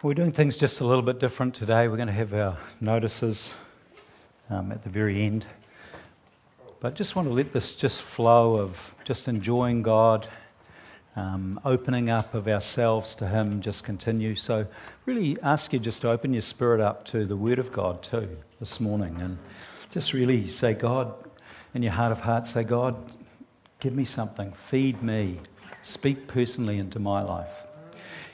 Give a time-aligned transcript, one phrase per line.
[0.00, 1.88] We're doing things just a little bit different today.
[1.88, 3.52] We're going to have our notices
[4.48, 5.44] um, at the very end.
[6.78, 10.28] But just want to let this just flow of just enjoying God,
[11.16, 14.36] um, opening up of ourselves to Him, just continue.
[14.36, 14.68] So,
[15.04, 18.28] really ask you just to open your spirit up to the Word of God too
[18.60, 19.36] this morning and
[19.90, 21.12] just really say, God,
[21.74, 22.94] in your heart of hearts, say, God,
[23.80, 25.40] give me something, feed me,
[25.82, 27.64] speak personally into my life.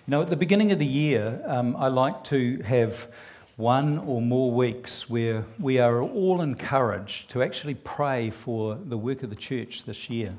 [0.06, 3.08] You know, at the beginning of the year, um, I like to have
[3.56, 9.22] one or more weeks where we are all encouraged to actually pray for the work
[9.22, 10.34] of the church this year.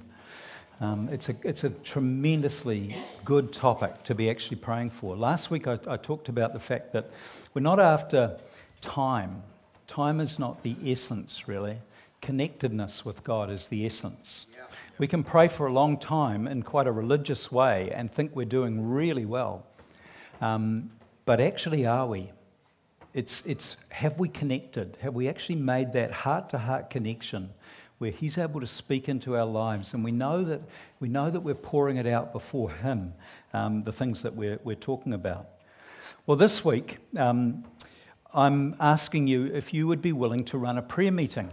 [0.81, 5.15] Um, it's, a, it's a tremendously good topic to be actually praying for.
[5.15, 7.09] Last week I, I talked about the fact that
[7.55, 8.37] we're not after
[8.81, 9.41] time.
[9.87, 11.79] Time is not the essence, really.
[12.21, 14.45] Connectedness with God is the essence.
[14.97, 18.45] We can pray for a long time in quite a religious way and think we're
[18.45, 19.65] doing really well.
[20.39, 20.89] Um,
[21.25, 22.31] but actually, are we?
[23.13, 24.97] It's, it's have we connected?
[25.01, 27.49] Have we actually made that heart to heart connection
[27.97, 30.61] where He's able to speak into our lives and we know that,
[31.01, 33.13] we know that we're pouring it out before Him,
[33.53, 35.49] um, the things that we're, we're talking about?
[36.25, 37.65] Well, this week, um,
[38.33, 41.51] I'm asking you if you would be willing to run a prayer meeting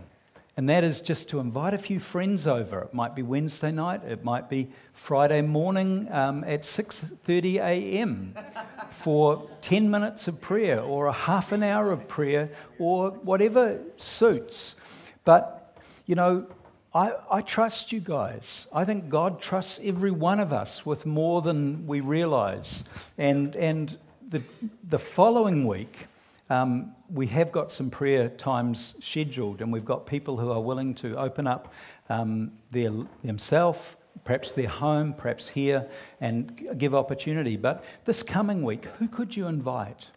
[0.57, 2.81] and that is just to invite a few friends over.
[2.81, 8.35] It might be Wednesday night, it might be Friday morning um, at 6:30 a.m.
[8.91, 14.77] for 10 minutes of prayer, or a half an hour of prayer, or whatever suits.
[15.25, 16.47] But you know,
[16.95, 18.67] I, I trust you guys.
[18.73, 22.85] I think God trusts every one of us with more than we realize.
[23.17, 24.43] And and the
[24.89, 26.07] the following week.
[26.53, 30.93] Um, we have got some prayer times scheduled, and we've got people who are willing
[30.97, 31.73] to open up
[32.11, 32.93] um, their,
[33.25, 33.79] themselves,
[34.25, 35.89] perhaps their home, perhaps here,
[36.21, 37.57] and give opportunity.
[37.57, 40.11] But this coming week, who could you invite?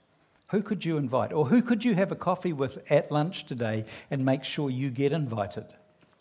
[0.48, 1.32] Who could you invite?
[1.32, 4.90] Or who could you have a coffee with at lunch today and make sure you
[4.90, 5.68] get invited?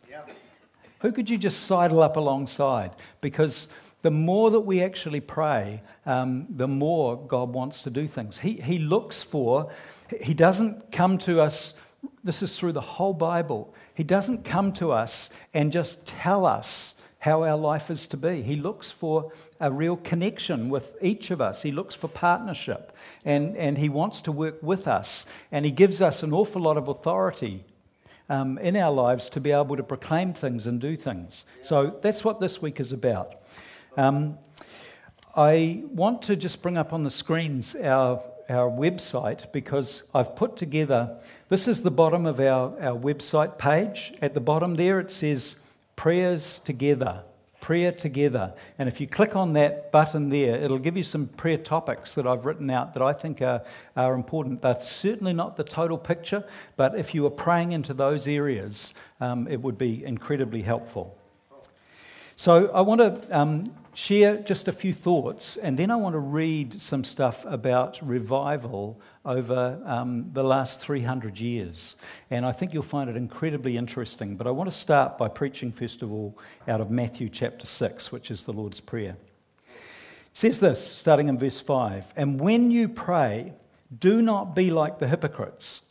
[0.09, 0.21] Yeah.
[1.00, 2.93] Who could you just sidle up alongside?
[3.21, 3.66] Because
[4.03, 8.39] the more that we actually pray, um, the more God wants to do things.
[8.39, 9.72] He, he looks for
[10.21, 11.75] he doesn't come to us,
[12.23, 13.75] this is through the whole Bible.
[13.95, 18.43] He doesn't come to us and just tell us how our life is to be.
[18.43, 21.63] He looks for a real connection with each of us.
[21.63, 22.95] He looks for partnership
[23.25, 25.25] and, and he wants to work with us.
[25.51, 27.65] And he gives us an awful lot of authority
[28.29, 31.47] um, in our lives to be able to proclaim things and do things.
[31.63, 33.37] So that's what this week is about.
[33.97, 34.39] Um,
[35.35, 40.56] I want to just bring up on the screens our our website because I've put
[40.56, 41.16] together
[41.49, 44.15] this is the bottom of our, our website page.
[44.22, 45.56] At the bottom there, it says
[45.94, 47.22] prayers together.
[47.60, 48.53] Prayer together.
[48.78, 52.27] And if you click on that button there, it'll give you some prayer topics that
[52.27, 53.62] I've written out that I think are,
[53.97, 54.62] are important.
[54.62, 56.44] That's certainly not the total picture,
[56.77, 61.16] but if you are praying into those areas, um, it would be incredibly helpful.
[62.37, 66.19] So I want to um, share just a few thoughts, and then I want to
[66.19, 71.97] read some stuff about revival over um, the last 300 years.
[72.31, 74.37] And I think you'll find it incredibly interesting.
[74.37, 76.37] But I want to start by preaching, first of all,
[76.69, 79.16] out of Matthew chapter 6, which is the Lord's Prayer.
[79.69, 79.77] It
[80.34, 83.53] says this, starting in verse 5 And when you pray,
[83.97, 85.83] do not be like the hypocrites.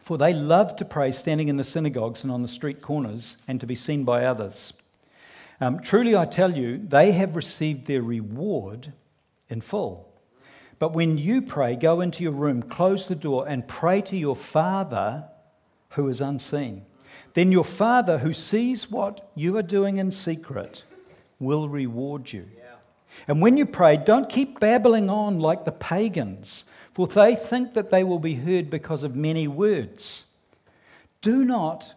[0.00, 3.60] For they love to pray standing in the synagogues and on the street corners and
[3.60, 4.72] to be seen by others.
[5.60, 8.92] Um, truly, I tell you, they have received their reward
[9.48, 10.08] in full.
[10.78, 14.36] But when you pray, go into your room, close the door, and pray to your
[14.36, 15.24] Father
[15.90, 16.84] who is unseen.
[17.34, 20.84] Then your Father who sees what you are doing in secret
[21.40, 22.46] will reward you.
[23.26, 27.90] And when you pray, don't keep babbling on like the pagans, for they think that
[27.90, 30.24] they will be heard because of many words.
[31.20, 31.94] Do not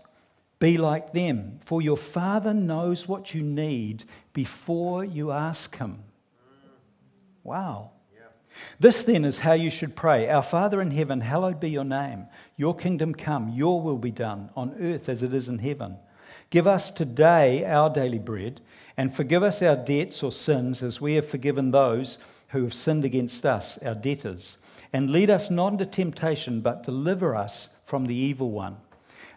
[0.61, 6.03] be like them, for your Father knows what you need before you ask Him.
[7.43, 7.89] Wow.
[8.79, 12.27] This then is how you should pray Our Father in heaven, hallowed be your name.
[12.57, 15.97] Your kingdom come, your will be done on earth as it is in heaven.
[16.51, 18.61] Give us today our daily bread,
[18.95, 22.19] and forgive us our debts or sins as we have forgiven those
[22.49, 24.59] who have sinned against us, our debtors.
[24.93, 28.77] And lead us not into temptation, but deliver us from the evil one.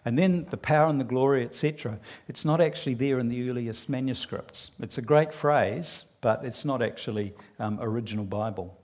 [0.05, 1.99] And then the power and the glory, etc.
[2.27, 4.71] It's not actually there in the earliest manuscripts.
[4.79, 8.79] It's a great phrase, but it's not actually um, original Bible.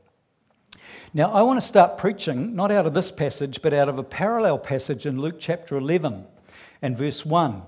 [1.13, 4.03] Now, I want to start preaching not out of this passage, but out of a
[4.03, 6.25] parallel passage in Luke chapter 11
[6.81, 7.61] and verse 1.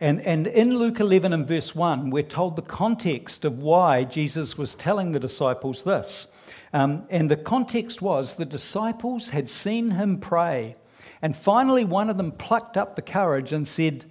[0.00, 4.58] And, and in Luke 11 and verse 1, we're told the context of why Jesus
[4.58, 6.26] was telling the disciples this.
[6.72, 10.76] Um, and the context was the disciples had seen him pray.
[11.22, 14.04] And finally, one of them plucked up the courage and said,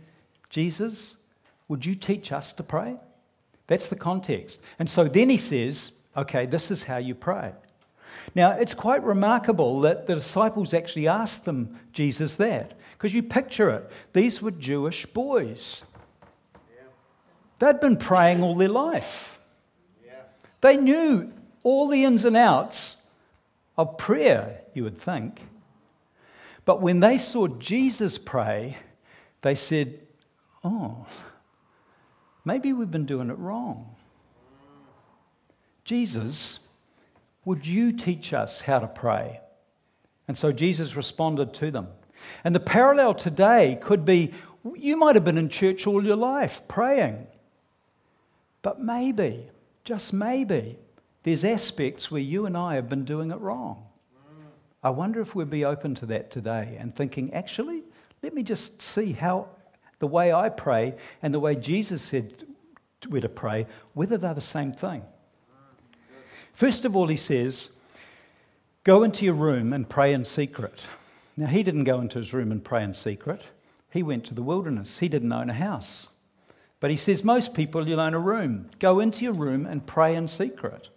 [0.49, 1.15] Jesus,
[1.67, 2.97] would you teach us to pray?
[3.67, 4.61] That's the context.
[4.79, 7.53] And so then he says, okay, this is how you pray.
[8.33, 12.77] Now, it's quite remarkable that the disciples actually asked them, Jesus, that.
[12.93, 13.91] Because you picture it.
[14.13, 15.83] These were Jewish boys.
[17.59, 19.39] They'd been praying all their life.
[20.61, 21.31] They knew
[21.63, 22.97] all the ins and outs
[23.77, 25.41] of prayer, you would think.
[26.65, 28.77] But when they saw Jesus pray,
[29.41, 29.99] they said,
[30.63, 31.05] Oh,
[32.43, 33.95] maybe we've been doing it wrong.
[35.83, 36.59] Jesus,
[37.45, 39.39] would you teach us how to pray?
[40.27, 41.87] And so Jesus responded to them.
[42.43, 44.33] And the parallel today could be
[44.75, 47.27] you might have been in church all your life praying,
[48.63, 49.47] but maybe,
[49.83, 50.79] just maybe,
[51.21, 53.83] there's aspects where you and I have been doing it wrong.
[54.85, 57.81] I wonder if we'd be open to that today and thinking, actually,
[58.21, 59.47] let me just see how
[59.97, 60.93] the way I pray
[61.23, 62.43] and the way Jesus said
[63.09, 63.65] we're to pray,
[63.95, 65.01] whether they're the same thing.
[66.53, 67.71] First of all, he says,
[68.83, 70.85] Go into your room and pray in secret.
[71.35, 73.41] Now, he didn't go into his room and pray in secret.
[73.89, 74.99] He went to the wilderness.
[74.99, 76.09] He didn't own a house.
[76.79, 78.69] But he says, Most people, you'll own a room.
[78.77, 80.89] Go into your room and pray in secret.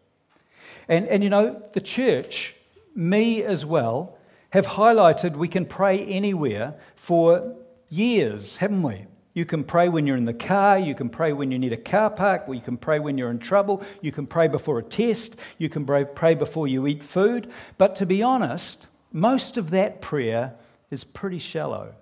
[0.88, 2.54] And, and you know, the church,
[2.98, 4.18] me as well,
[4.50, 7.54] have highlighted we can pray anywhere for
[7.88, 9.06] years, haven't we?
[9.34, 10.80] You can pray when you're in the car.
[10.80, 12.46] You can pray when you need a car park.
[12.48, 13.84] You can pray when you're in trouble.
[14.02, 15.36] You can pray before a test.
[15.58, 17.48] You can pray before you eat food.
[17.76, 20.54] But to be honest, most of that prayer
[20.90, 21.94] is pretty shallow.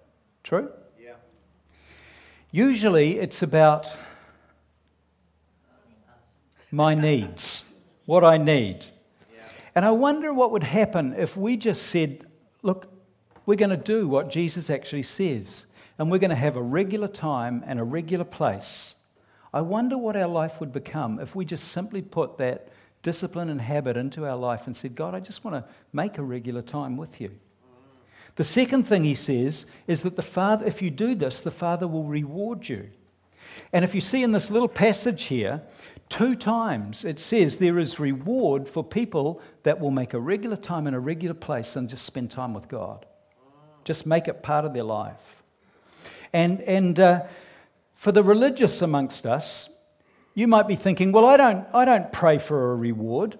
[0.44, 0.70] True?
[0.98, 1.12] Yeah.
[2.50, 3.94] Usually it's about
[6.70, 7.66] my needs,
[8.06, 8.86] what I need.
[9.76, 12.26] And I wonder what would happen if we just said,
[12.62, 12.90] look,
[13.44, 15.66] we're going to do what Jesus actually says
[15.98, 18.94] and we're going to have a regular time and a regular place,
[19.52, 22.68] I wonder what our life would become if we just simply put that
[23.02, 26.22] discipline and habit into our life and said, God, I just want to make a
[26.22, 27.30] regular time with you.
[28.36, 31.86] The second thing he says is that the Father, if you do this, the Father
[31.86, 32.88] will reward you.
[33.72, 35.62] And if you see in this little passage here,
[36.08, 40.86] two times it says there is reward for people that will make a regular time
[40.86, 43.06] in a regular place and just spend time with God.
[43.84, 45.42] Just make it part of their life.
[46.32, 47.22] And, and uh,
[47.94, 49.68] for the religious amongst us,
[50.34, 53.38] you might be thinking, well, I don't, I don't pray for a reward.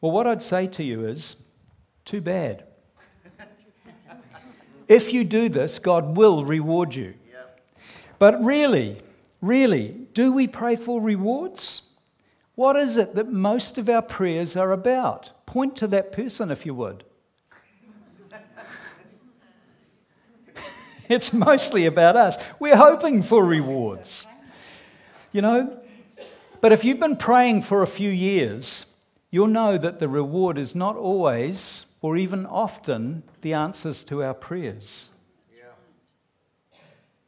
[0.00, 1.36] Well, what I'd say to you is,
[2.04, 2.64] too bad.
[4.88, 7.14] if you do this, God will reward you.
[8.18, 9.00] But really,
[9.40, 11.82] really, do we pray for rewards?
[12.54, 15.30] What is it that most of our prayers are about?
[15.46, 17.04] Point to that person if you would.
[21.08, 22.36] It's mostly about us.
[22.60, 24.28] We're hoping for rewards.
[25.32, 25.80] You know?
[26.60, 28.86] But if you've been praying for a few years,
[29.30, 34.34] you'll know that the reward is not always, or even often, the answers to our
[34.34, 35.08] prayers.
[35.52, 35.64] Yeah.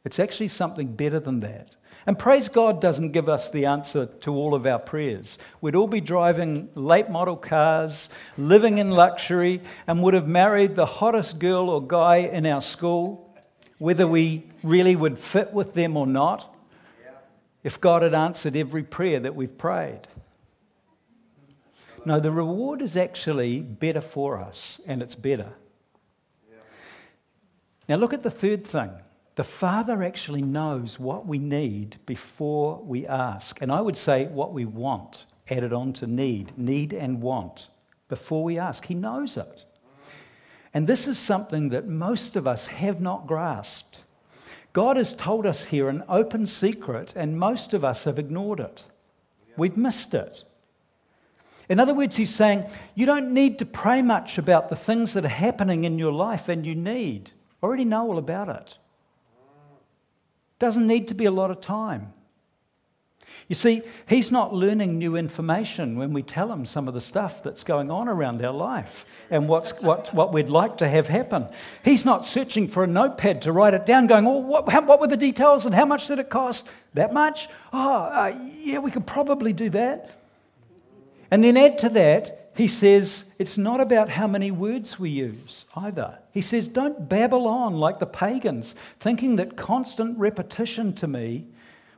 [0.05, 1.75] It's actually something better than that.
[2.05, 5.37] And praise God doesn't give us the answer to all of our prayers.
[5.61, 10.85] We'd all be driving late model cars, living in luxury, and would have married the
[10.85, 13.23] hottest girl or guy in our school
[13.83, 16.55] whether we really would fit with them or not,
[17.65, 20.07] if God had answered every prayer that we've prayed.
[22.05, 25.51] No, the reward is actually better for us, and it's better.
[27.89, 28.91] Now, look at the third thing.
[29.35, 33.61] The Father actually knows what we need before we ask.
[33.61, 37.67] And I would say what we want, added on to need, need and want,
[38.09, 38.85] before we ask.
[38.85, 39.65] He knows it.
[40.73, 44.01] And this is something that most of us have not grasped.
[44.71, 48.83] God has told us here an open secret, and most of us have ignored it.
[49.55, 50.43] We've missed it.
[51.69, 55.25] In other words, he's saying, you don't need to pray much about the things that
[55.25, 57.31] are happening in your life, and you need.
[57.61, 58.77] I Already know all about it.
[60.63, 62.13] Doesn't need to be a lot of time.
[63.49, 67.43] You see, he's not learning new information when we tell him some of the stuff
[67.43, 71.49] that's going on around our life and what's, what, what we'd like to have happen.
[71.83, 75.01] He's not searching for a notepad to write it down, going, Oh, what, how, what
[75.01, 76.65] were the details and how much did it cost?
[76.93, 77.49] That much?
[77.73, 80.11] Oh, uh, yeah, we could probably do that.
[81.29, 85.65] And then add to that, he says, it's not about how many words we use
[85.75, 86.19] either.
[86.31, 91.47] He says, don't babble on like the pagans, thinking that constant repetition to me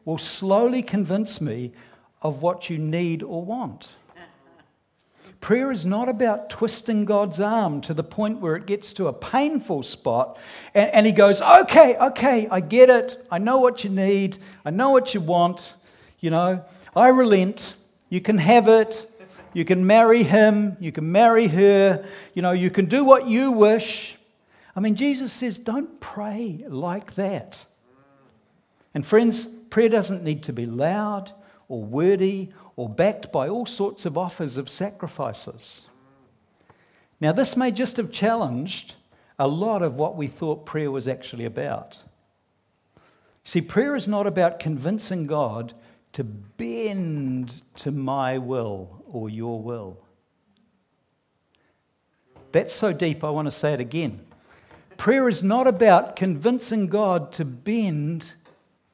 [0.05, 1.73] will slowly convince me
[2.21, 3.89] of what you need or want.
[5.41, 9.13] prayer is not about twisting God's arm to the point where it gets to a
[9.13, 10.37] painful spot
[10.73, 13.23] and, and He goes, Okay, okay, I get it.
[13.29, 14.37] I know what you need.
[14.63, 15.73] I know what you want.
[16.19, 16.63] You know,
[16.95, 17.75] I relent.
[18.09, 19.11] You can have it.
[19.55, 20.75] You can marry him.
[20.81, 22.05] You can marry her.
[22.33, 24.17] You know, you can do what you wish.
[24.75, 27.63] I mean, Jesus says, don't pray like that.
[28.93, 31.31] And friends, prayer doesn't need to be loud
[31.69, 35.85] or wordy or backed by all sorts of offers of sacrifices.
[37.21, 38.95] Now, this may just have challenged
[39.39, 41.97] a lot of what we thought prayer was actually about.
[43.45, 45.73] See, prayer is not about convincing God
[46.11, 49.97] to bend to my will or your will.
[52.51, 54.25] That's so deep, I want to say it again.
[54.97, 58.31] Prayer is not about convincing God to bend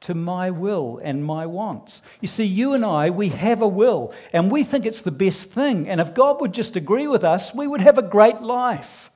[0.00, 2.02] to my will and my wants.
[2.20, 5.50] You see, you and I, we have a will and we think it's the best
[5.50, 5.88] thing.
[5.88, 9.10] And if God would just agree with us, we would have a great life.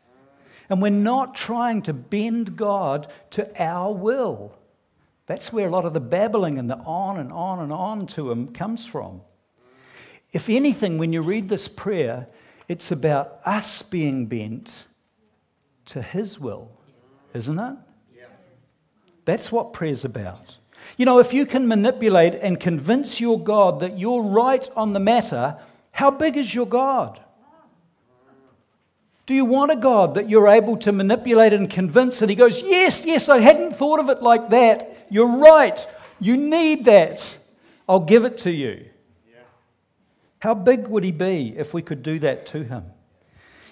[0.69, 4.57] And we're not trying to bend God to our will.
[5.27, 8.31] That's where a lot of the babbling and the on and on and on to
[8.31, 9.23] Him comes from.
[10.37, 12.27] If anything, when you read this prayer,
[12.69, 14.85] it's about us being bent
[15.87, 16.71] to His will,
[17.33, 17.77] isn't it?
[19.25, 20.59] That's what prayer's about.
[20.99, 25.01] You know, if you can manipulate and convince your God that you're right on the
[25.01, 25.57] matter,
[25.91, 27.19] how big is your God?
[29.25, 32.21] Do you want a God that you're able to manipulate and convince?
[32.21, 35.07] And he goes, Yes, yes, I hadn't thought of it like that.
[35.09, 35.87] You're right.
[36.21, 37.39] You need that.
[37.89, 38.85] I'll give it to you.
[40.39, 42.85] How big would he be if we could do that to him?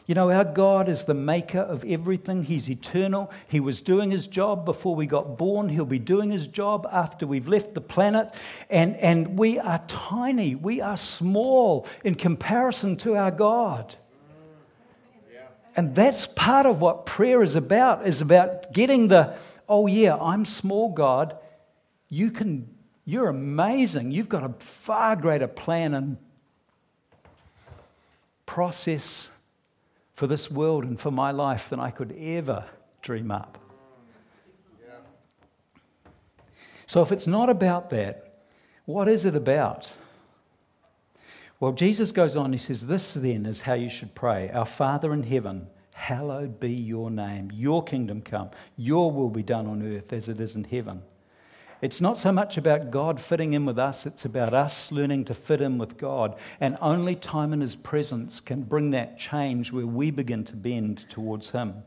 [0.06, 2.44] You know, our God is the maker of everything.
[2.44, 3.30] He's eternal.
[3.48, 5.70] He was doing his job before we got born.
[5.70, 8.34] He'll be doing his job after we've left the planet.
[8.68, 10.56] And, and we are tiny.
[10.56, 13.96] We are small in comparison to our God.
[15.76, 19.34] And that's part of what prayer is about, is about getting the,
[19.68, 21.36] oh yeah, I'm small, God.
[22.10, 22.68] You can,
[23.06, 24.12] you're amazing.
[24.12, 26.16] You've got a far greater plan and
[28.54, 29.32] process
[30.14, 32.64] for this world and for my life than I could ever
[33.02, 33.58] dream up.
[36.86, 38.44] So, if it's not about that,
[38.84, 39.90] what is it about?
[41.58, 45.12] Well, Jesus goes on, he says, This then is how you should pray Our Father
[45.12, 47.50] in heaven, hallowed be your name.
[47.52, 48.50] Your kingdom come.
[48.76, 51.02] Your will be done on earth as it is in heaven.
[51.80, 55.34] It's not so much about God fitting in with us, it's about us learning to
[55.34, 56.36] fit in with God.
[56.60, 61.08] And only time in His presence can bring that change where we begin to bend
[61.08, 61.82] towards Him.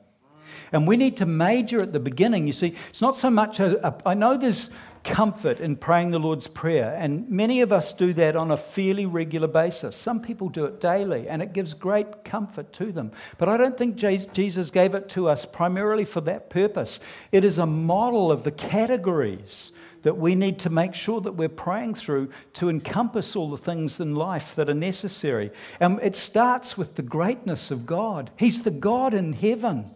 [0.72, 2.48] And we need to major at the beginning.
[2.48, 4.70] You see, it's not so much, a, a, I know there's
[5.04, 9.06] comfort in praying the Lord's Prayer, and many of us do that on a fairly
[9.06, 9.96] regular basis.
[9.96, 13.12] Some people do it daily, and it gives great comfort to them.
[13.38, 17.00] But I don't think Jesus gave it to us primarily for that purpose.
[17.32, 19.72] It is a model of the categories
[20.04, 24.00] that we need to make sure that we're praying through to encompass all the things
[24.00, 25.52] in life that are necessary.
[25.80, 28.32] And it starts with the greatness of God.
[28.38, 29.94] He's the God in heaven.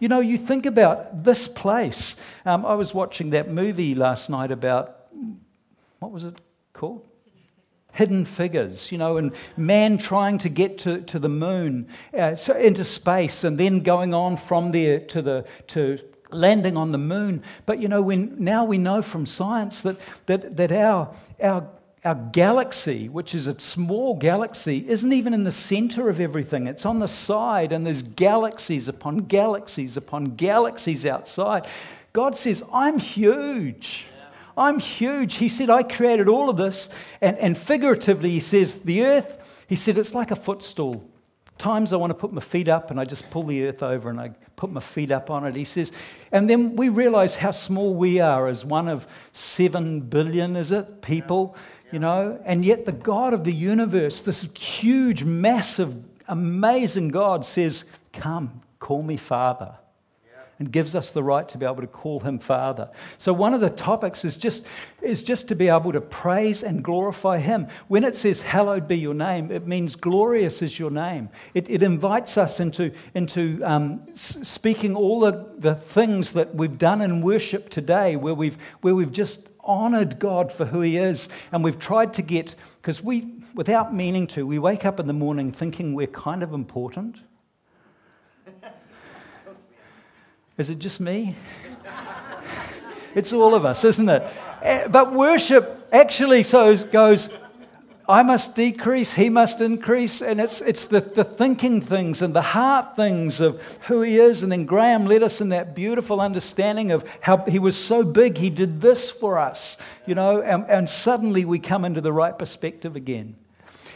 [0.00, 2.16] You know, you think about this place.
[2.44, 5.06] Um, I was watching that movie last night about,
[5.98, 6.34] what was it
[6.72, 7.06] called?
[7.92, 11.86] Hidden figures, you know, and man trying to get to, to the moon,
[12.18, 15.98] uh, so into space, and then going on from there to, the, to
[16.30, 17.42] landing on the moon.
[17.66, 21.68] But, you know, when, now we know from science that, that, that our, our
[22.04, 26.66] our galaxy, which is a small galaxy, isn't even in the center of everything.
[26.66, 31.66] It's on the side, and there's galaxies upon galaxies upon galaxies outside.
[32.12, 34.06] God says, I'm huge.
[34.56, 35.34] I'm huge.
[35.36, 36.88] He said, I created all of this.
[37.20, 41.04] And, and figuratively, he says, the earth, he said, it's like a footstool.
[41.58, 44.10] Times I want to put my feet up and I just pull the earth over
[44.10, 45.54] and I put my feet up on it.
[45.56, 45.92] He says,
[46.32, 51.00] and then we realize how small we are as one of seven billion, is it,
[51.00, 51.56] people.
[51.94, 55.94] You know, and yet the God of the universe, this huge, massive,
[56.26, 59.76] amazing God says, Come, call me Father.
[60.58, 62.90] And gives us the right to be able to call him Father.
[63.16, 64.66] So, one of the topics is just,
[65.02, 67.68] is just to be able to praise and glorify him.
[67.86, 71.28] When it says, Hallowed be your name, it means glorious is your name.
[71.54, 77.02] It, it invites us into, into um, speaking all the, the things that we've done
[77.02, 81.28] in worship today, where we've, where we've just honored God for who He is.
[81.52, 85.12] And we've tried to get, because we, without meaning to, we wake up in the
[85.12, 87.18] morning thinking we're kind of important.
[90.56, 91.34] Is it just me?
[93.14, 94.22] it's all of us, isn't it?
[94.62, 97.28] Eh, but worship actually so goes,
[98.06, 100.20] I must decrease, he must increase.
[100.20, 104.42] And it's, it's the, the thinking things and the heart things of who he is.
[104.42, 108.36] And then Graham led us in that beautiful understanding of how he was so big,
[108.36, 112.38] he did this for us, you know, and, and suddenly we come into the right
[112.38, 113.36] perspective again.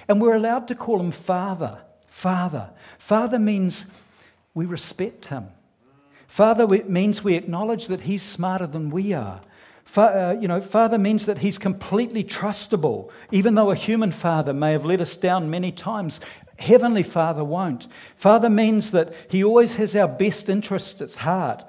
[0.08, 1.78] And we're allowed to call him Father.
[2.06, 2.70] Father.
[2.98, 3.84] Father means
[4.54, 5.48] we respect him.
[6.26, 9.40] Father means we acknowledge that he's smarter than we are.
[9.96, 13.10] Uh, you know, father means that he's completely trustable.
[13.32, 16.20] Even though a human father may have let us down many times,
[16.58, 17.86] Heavenly Father won't.
[18.16, 21.64] Father means that He always has our best interests at heart.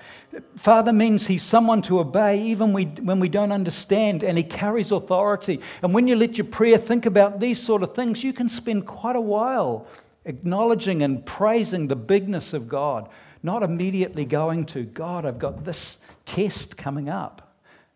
[0.57, 5.59] Father means He's someone to obey even when we don't understand, and He carries authority.
[5.83, 8.87] And when you let your prayer think about these sort of things, you can spend
[8.87, 9.85] quite a while
[10.25, 13.09] acknowledging and praising the bigness of God,
[13.43, 17.48] not immediately going to, God, I've got this test coming up.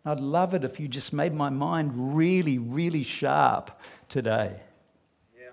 [0.04, 3.70] I'd love it if you just made my mind really, really sharp
[4.08, 4.60] today.
[5.38, 5.48] Yeah.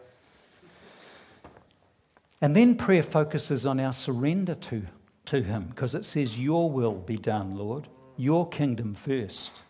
[2.42, 4.84] And then prayer focuses on our surrender to,
[5.28, 9.62] to Him because it says, Your will be done, Lord, your kingdom first.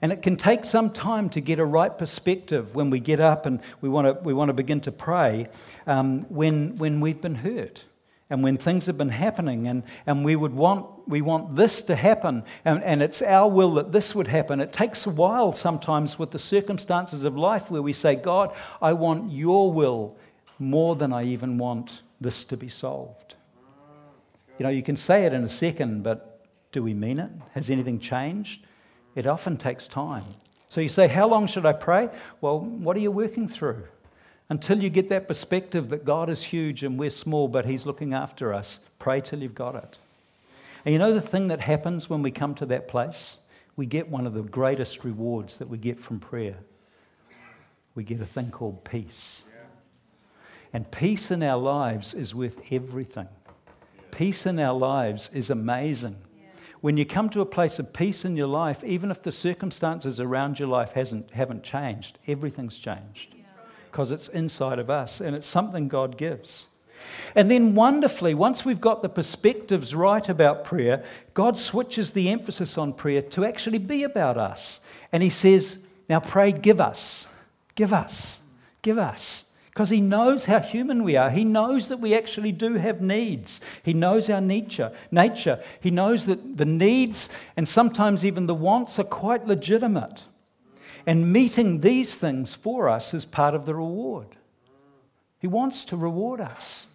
[0.00, 3.46] And it can take some time to get a right perspective when we get up
[3.46, 5.48] and we want to, we want to begin to pray
[5.86, 7.84] um, when, when we've been hurt
[8.28, 11.94] and when things have been happening and, and we would want we want this to
[11.94, 14.60] happen and, and it's our will that this would happen.
[14.60, 18.92] It takes a while sometimes with the circumstances of life where we say god i
[18.92, 20.16] want your will
[20.58, 23.34] more than i even want this to be solved.
[24.58, 26.32] You know you can say it in a second but
[26.72, 27.30] do we mean it?
[27.52, 28.66] Has anything changed?
[29.14, 30.24] It often takes time.
[30.68, 32.08] So you say how long should i pray?
[32.40, 33.84] Well what are you working through
[34.48, 38.14] until you get that perspective that God is huge and we're small, but He's looking
[38.14, 39.98] after us, pray till you've got it.
[40.84, 43.38] And you know the thing that happens when we come to that place?
[43.74, 46.56] We get one of the greatest rewards that we get from prayer.
[47.96, 49.42] We get a thing called peace.
[50.72, 53.28] And peace in our lives is worth everything.
[54.10, 56.16] Peace in our lives is amazing.
[56.82, 60.20] When you come to a place of peace in your life, even if the circumstances
[60.20, 63.35] around your life hasn't, haven't changed, everything's changed
[63.96, 66.66] because it's inside of us and it's something God gives.
[67.34, 72.76] And then, wonderfully, once we've got the perspectives right about prayer, God switches the emphasis
[72.76, 74.80] on prayer to actually be about us.
[75.12, 75.78] And He says,
[76.10, 77.26] Now pray, give us,
[77.74, 78.40] give us,
[78.82, 79.46] give us.
[79.70, 81.30] Because He knows how human we are.
[81.30, 83.62] He knows that we actually do have needs.
[83.82, 84.92] He knows our nature.
[85.10, 85.62] nature.
[85.80, 90.26] He knows that the needs and sometimes even the wants are quite legitimate.
[91.06, 94.36] And meeting these things for us is part of the reward.
[95.38, 96.88] He wants to reward us.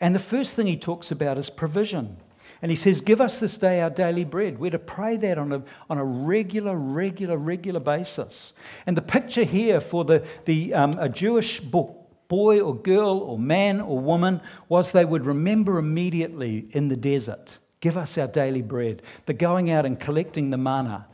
[0.00, 2.18] And the first thing he talks about is provision.
[2.60, 4.58] And he says, Give us this day our daily bread.
[4.58, 8.52] We're to pray that on a, on a regular, regular, regular basis.
[8.86, 13.38] And the picture here for the, the, um, a Jewish book, boy or girl or
[13.38, 18.62] man or woman was they would remember immediately in the desert give us our daily
[18.62, 19.02] bread.
[19.26, 21.06] The going out and collecting the manna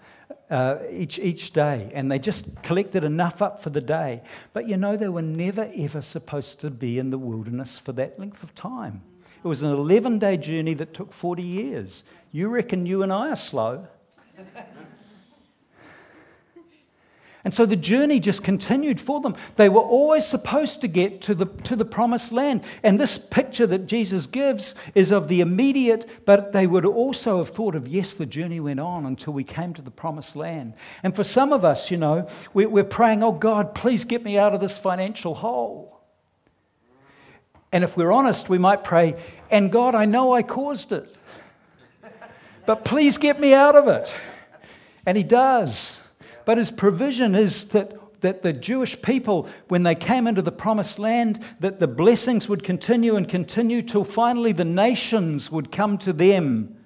[0.51, 4.23] uh, each, each day, and they just collected enough up for the day.
[4.53, 8.19] But you know, they were never ever supposed to be in the wilderness for that
[8.19, 9.03] length of time.
[9.45, 12.03] It was an 11 day journey that took 40 years.
[12.33, 13.87] You reckon you and I are slow?
[17.45, 19.37] And so the journey just continued for them.
[19.57, 22.65] They were always supposed to get to the, to the promised land.
[22.83, 27.51] And this picture that Jesus gives is of the immediate, but they would also have
[27.51, 30.75] thought of, yes, the journey went on until we came to the promised land.
[31.03, 34.37] And for some of us, you know, we're, we're praying, oh God, please get me
[34.37, 36.01] out of this financial hole.
[37.71, 39.15] And if we're honest, we might pray,
[39.51, 41.15] and God, I know I caused it,
[42.67, 44.13] but please get me out of it.
[45.07, 46.03] And He does.
[46.49, 50.99] But his provision is that, that the Jewish people, when they came into the promised
[50.99, 56.13] land, that the blessings would continue and continue till finally the nations would come to
[56.15, 56.78] them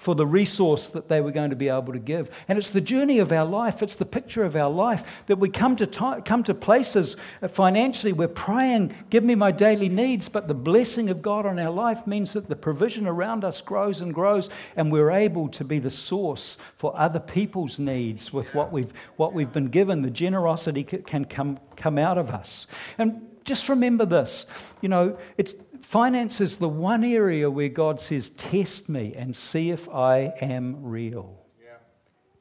[0.00, 2.30] for the resource that they were going to be able to give.
[2.48, 5.50] And it's the journey of our life, it's the picture of our life that we
[5.50, 10.48] come to, t- come to places financially, we're praying, give me my daily needs, but
[10.48, 14.14] the blessing of God on our life means that the provision around us grows and
[14.14, 18.94] grows, and we're able to be the source for other people's needs with what we've,
[19.16, 20.00] what we've been given.
[20.00, 22.66] The generosity can come, come out of us.
[22.96, 24.46] And just remember this
[24.80, 25.54] you know, it's
[25.90, 30.84] Finance is the one area where God says, Test me and see if I am
[30.84, 31.36] real.
[31.60, 31.78] Yeah.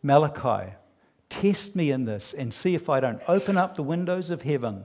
[0.04, 0.72] Malachi,
[1.30, 4.84] test me in this and see if I don't open up the windows of heaven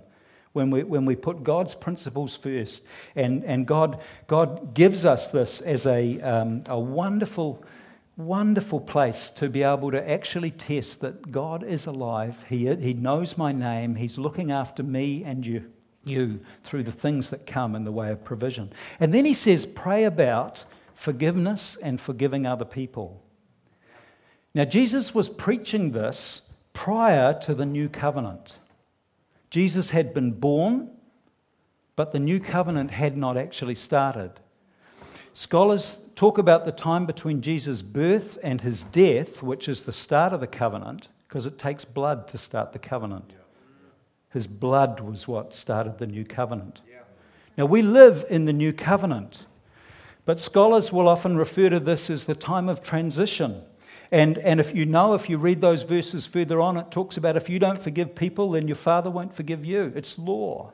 [0.54, 2.84] when we, when we put God's principles first.
[3.14, 7.62] And, and God, God gives us this as a, um, a wonderful
[8.16, 12.42] wonderful place to be able to actually test that God is alive.
[12.48, 13.96] He, he knows my name.
[13.96, 15.70] He's looking after me and you,
[16.06, 18.72] you through the things that come in the way of provision.
[19.00, 20.64] And then he says, pray about
[20.94, 23.22] forgiveness and forgiving other people.
[24.54, 28.58] Now, Jesus was preaching this prior to the new covenant.
[29.50, 30.90] Jesus had been born,
[31.96, 34.32] but the new covenant had not actually started.
[35.32, 40.32] Scholars talk about the time between Jesus' birth and his death, which is the start
[40.32, 43.32] of the covenant, because it takes blood to start the covenant.
[44.34, 46.82] His blood was what started the new covenant.
[47.56, 49.46] Now, we live in the new covenant,
[50.24, 53.62] but scholars will often refer to this as the time of transition.
[54.10, 57.36] And, and if you know, if you read those verses further on, it talks about
[57.36, 59.92] if you don't forgive people, then your father won't forgive you.
[59.94, 60.72] It's law.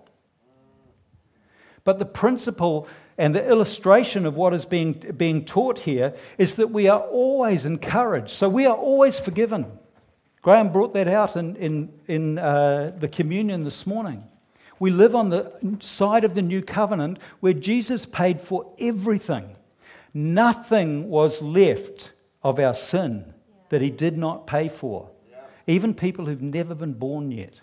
[1.85, 6.71] But the principle and the illustration of what is being, being taught here is that
[6.71, 8.31] we are always encouraged.
[8.31, 9.67] So we are always forgiven.
[10.43, 14.25] Graham brought that out in, in, in uh, the communion this morning.
[14.79, 19.57] We live on the side of the new covenant where Jesus paid for everything.
[20.15, 23.35] Nothing was left of our sin
[23.69, 25.11] that he did not pay for.
[25.67, 27.61] Even people who've never been born yet.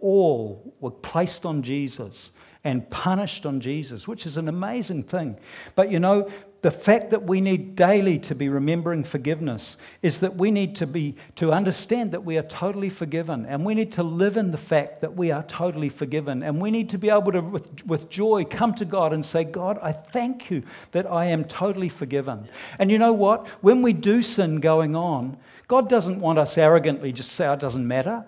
[0.00, 2.30] All were placed on Jesus
[2.62, 5.38] and punished on Jesus, which is an amazing thing.
[5.74, 10.36] But you know, the fact that we need daily to be remembering forgiveness is that
[10.36, 14.02] we need to be to understand that we are totally forgiven and we need to
[14.02, 17.30] live in the fact that we are totally forgiven and we need to be able
[17.30, 21.26] to with, with joy come to God and say God I thank you that I
[21.26, 22.48] am totally forgiven.
[22.80, 23.46] And you know what?
[23.60, 25.36] When we do sin going on
[25.68, 28.24] God doesn't want us arrogantly just say oh, it doesn't matter.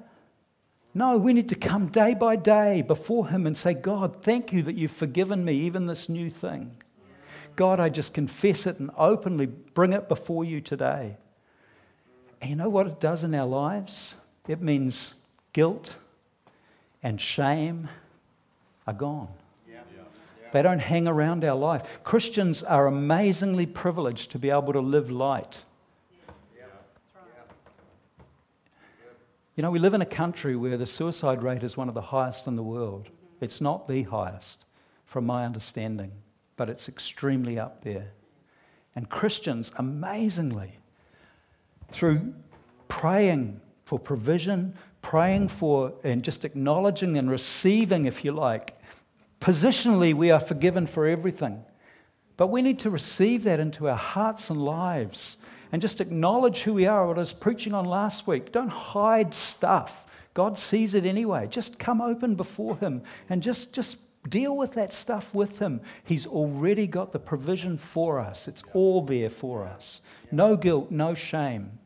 [0.93, 4.65] No, we need to come day by day before Him and say, God, thank you
[4.65, 6.77] that you've forgiven me, even this new thing.
[7.57, 11.17] God, I just confess it and openly bring it before you today.
[12.41, 14.15] And you know what it does in our lives?
[14.49, 15.15] It means
[15.53, 15.97] guilt
[17.03, 17.89] and shame
[18.87, 19.29] are gone.
[20.53, 21.87] They don't hang around our life.
[22.03, 25.63] Christians are amazingly privileged to be able to live light
[29.61, 32.01] You know, we live in a country where the suicide rate is one of the
[32.01, 33.11] highest in the world.
[33.43, 34.65] It's not the highest,
[35.05, 36.13] from my understanding,
[36.61, 38.13] but it's extremely up there.
[38.95, 40.77] And Christians, amazingly,
[41.91, 42.35] through
[42.87, 48.79] praying for provision, praying for, and just acknowledging and receiving, if you like,
[49.41, 51.65] positionally, we are forgiven for everything.
[52.37, 55.39] But we need to receive that into our hearts and lives
[55.73, 58.53] and just acknowledge who we are, what I was preaching on last week.
[58.53, 60.05] Don't hide stuff.
[60.35, 61.47] God sees it anyway.
[61.47, 63.97] Just come open before Him and just, just
[64.29, 65.81] deal with that stuff with Him.
[66.05, 70.01] He's already got the provision for us, it's all there for us.
[70.31, 71.79] No guilt, no shame.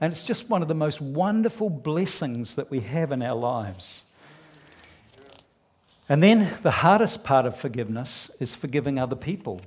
[0.00, 4.04] And it's just one of the most wonderful blessings that we have in our lives.
[6.08, 9.60] And then the hardest part of forgiveness is forgiving other people.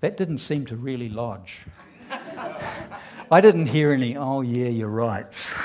[0.00, 1.60] That didn't seem to really lodge.
[3.30, 5.54] I didn't hear any, oh, yeah, you're right.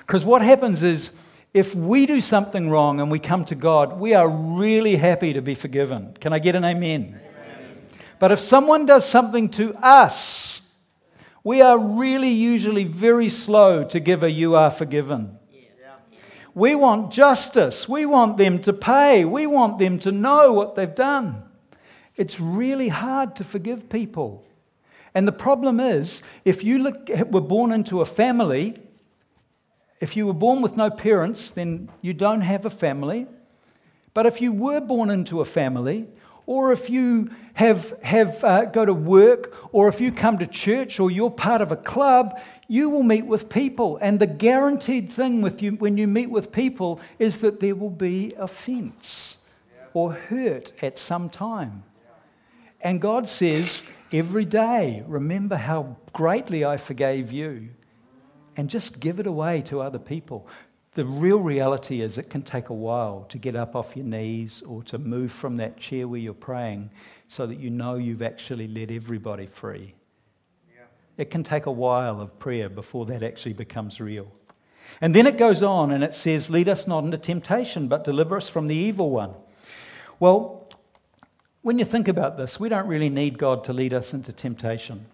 [0.00, 1.10] Because what happens is,
[1.54, 5.42] if we do something wrong and we come to God, we are really happy to
[5.42, 6.14] be forgiven.
[6.20, 7.20] Can I get an amen?
[7.20, 7.88] amen?
[8.18, 10.62] But if someone does something to us,
[11.42, 15.38] we are really usually very slow to give a you are forgiven.
[16.54, 17.88] We want justice.
[17.88, 19.24] We want them to pay.
[19.24, 21.44] We want them to know what they've done.
[22.16, 24.44] It's really hard to forgive people.
[25.14, 28.76] And the problem is, if you look, were born into a family,
[30.00, 33.26] if you were born with no parents, then you don't have a family.
[34.14, 36.06] But if you were born into a family,
[36.46, 40.98] or if you have, have uh, go to work, or if you come to church,
[40.98, 43.98] or you're part of a club, you will meet with people.
[44.00, 47.90] And the guaranteed thing with you when you meet with people is that there will
[47.90, 49.38] be offense
[49.94, 51.82] or hurt at some time.
[52.80, 53.82] And God says,
[54.12, 57.70] every day, remember how greatly I forgave you.
[58.58, 60.48] And just give it away to other people.
[60.94, 64.62] The real reality is it can take a while to get up off your knees
[64.66, 66.90] or to move from that chair where you're praying
[67.28, 69.94] so that you know you've actually let everybody free.
[70.74, 70.82] Yeah.
[71.16, 74.26] It can take a while of prayer before that actually becomes real.
[75.00, 78.36] And then it goes on and it says, Lead us not into temptation, but deliver
[78.36, 79.34] us from the evil one.
[80.18, 80.68] Well,
[81.62, 85.06] when you think about this, we don't really need God to lead us into temptation.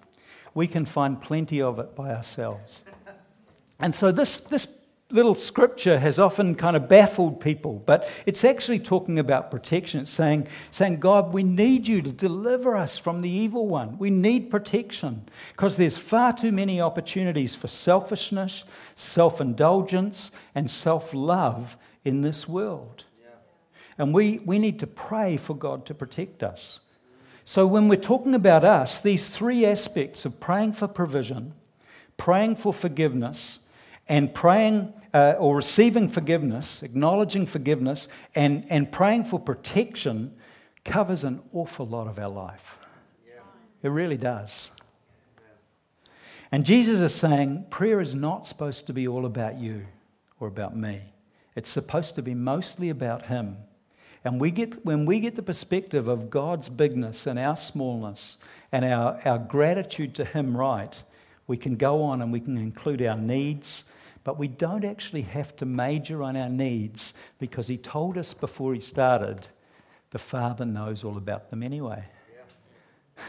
[0.55, 2.85] We can find plenty of it by ourselves.
[3.79, 4.67] And so, this, this
[5.11, 10.01] little scripture has often kind of baffled people, but it's actually talking about protection.
[10.01, 13.97] It's saying, saying, God, we need you to deliver us from the evil one.
[13.99, 21.15] We need protection because there's far too many opportunities for selfishness, self indulgence, and self
[21.15, 23.05] love in this world.
[23.21, 23.29] Yeah.
[23.99, 26.81] And we, we need to pray for God to protect us.
[27.45, 31.53] So, when we're talking about us, these three aspects of praying for provision,
[32.17, 33.61] praying for forgiveness,
[34.09, 40.35] and praying uh, or receiving forgiveness, acknowledging forgiveness, and, and praying for protection
[40.85, 42.79] covers an awful lot of our life.
[43.27, 43.41] Yeah.
[43.83, 44.71] It really does.
[46.53, 49.87] And Jesus is saying prayer is not supposed to be all about you
[50.39, 51.01] or about me.
[51.57, 53.57] It's supposed to be mostly about Him.
[54.25, 58.37] And we get, when we get the perspective of God's bigness and our smallness
[58.73, 61.03] and our, our gratitude to Him right,
[61.47, 63.85] we can go on and we can include our needs
[64.25, 68.73] but we don't actually have to major on our needs because He told us before
[68.73, 69.47] He started,
[70.11, 72.03] the Father knows all about them anyway.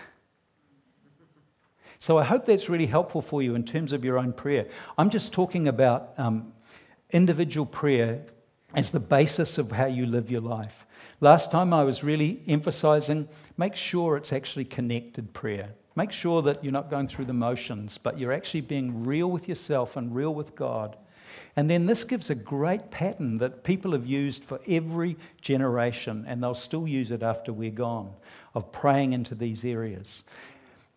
[1.99, 4.67] so I hope that's really helpful for you in terms of your own prayer.
[4.97, 6.53] I'm just talking about um,
[7.11, 8.21] individual prayer
[8.73, 10.85] as the basis of how you live your life.
[11.19, 15.71] Last time I was really emphasizing make sure it's actually connected prayer.
[15.95, 19.47] Make sure that you're not going through the motions, but you're actually being real with
[19.47, 20.97] yourself and real with God.
[21.55, 26.43] And then this gives a great pattern that people have used for every generation, and
[26.43, 28.11] they'll still use it after we're gone,
[28.53, 30.23] of praying into these areas.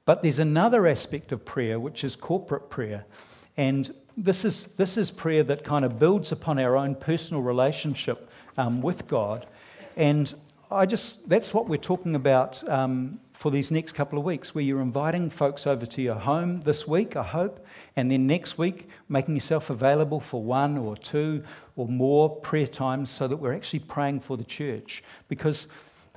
[0.04, 3.04] But there's another aspect of prayer, which is corporate prayer.
[3.56, 8.28] And this is, this is prayer that kind of builds upon our own personal relationship
[8.56, 9.46] um, with God.
[9.96, 10.34] And
[10.70, 14.64] I just, that's what we're talking about um, for these next couple of weeks, where
[14.64, 18.88] you're inviting folks over to your home this week, I hope, and then next week,
[19.08, 21.44] making yourself available for one or two
[21.76, 25.04] or more prayer times so that we're actually praying for the church.
[25.28, 25.68] Because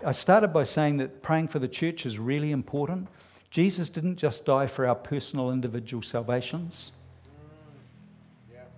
[0.04, 3.08] I started by saying that praying for the church is really important.
[3.52, 6.92] Jesus didn't just die for our personal individual salvations.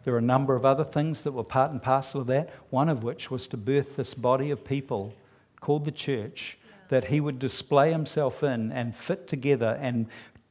[0.03, 2.89] There are a number of other things that were part and parcel of that, one
[2.89, 5.13] of which was to birth this body of people
[5.62, 6.58] called the church
[6.89, 10.08] that he would display himself in and fit together and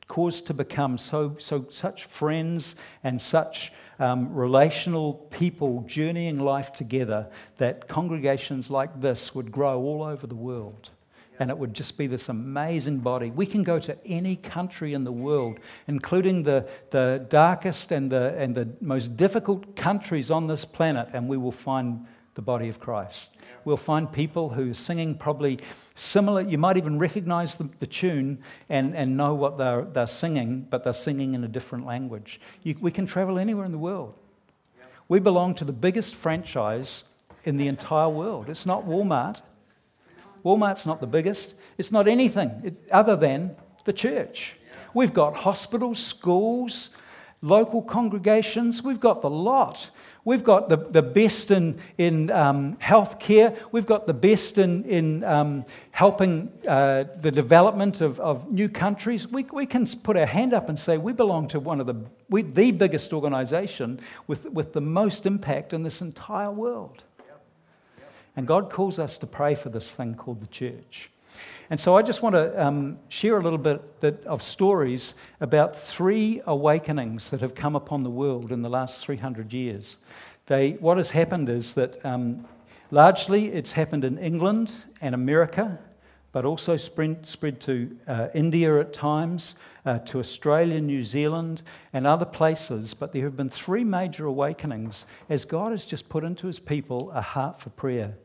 [0.09, 7.27] cause to become so, so such friends and such um, relational people journeying life together
[7.57, 10.91] that congregations like this would grow all over the world.
[11.39, 13.31] And it would just be this amazing body.
[13.31, 18.35] We can go to any country in the world, including the, the darkest and the,
[18.37, 22.79] and the most difficult countries on this planet, and we will find the body of
[22.79, 23.33] Christ.
[23.65, 25.59] We'll find people who are singing probably
[25.95, 26.41] similar.
[26.41, 30.85] You might even recognize the, the tune and, and know what they're, they're singing, but
[30.85, 32.41] they're singing in a different language.
[32.63, 34.15] You, we can travel anywhere in the world.
[35.09, 37.05] We belong to the biggest franchise
[37.45, 38.49] in the entire world.
[38.49, 39.43] It's not Walmart.
[40.45, 41.55] Walmart's not the biggest.
[41.79, 44.57] It's not anything other than the church.
[44.95, 46.91] We've got hospitals, schools,
[47.41, 48.83] local congregations.
[48.83, 49.91] We've got the lot.
[50.25, 53.59] We've got the, the best in, in um, healthcare.
[53.73, 59.27] We've got the best in, in um, helping uh, the development of, of new countries.
[59.27, 61.97] We, we can put our hand up and say we belong to one of the,
[62.29, 67.03] we, the biggest organization with, with the most impact in this entire world.
[68.37, 71.11] And God calls us to pray for this thing called the church.
[71.71, 75.77] And so I just want to um, share a little bit that, of stories about
[75.77, 79.97] three awakenings that have come upon the world in the last 300 years.
[80.47, 82.47] They, what has happened is that um,
[82.91, 85.79] largely it's happened in England and America,
[86.33, 92.07] but also spread, spread to uh, India at times, uh, to Australia, New Zealand, and
[92.07, 92.95] other places.
[92.95, 97.11] But there have been three major awakenings as God has just put into his people
[97.13, 98.17] a heart for prayer.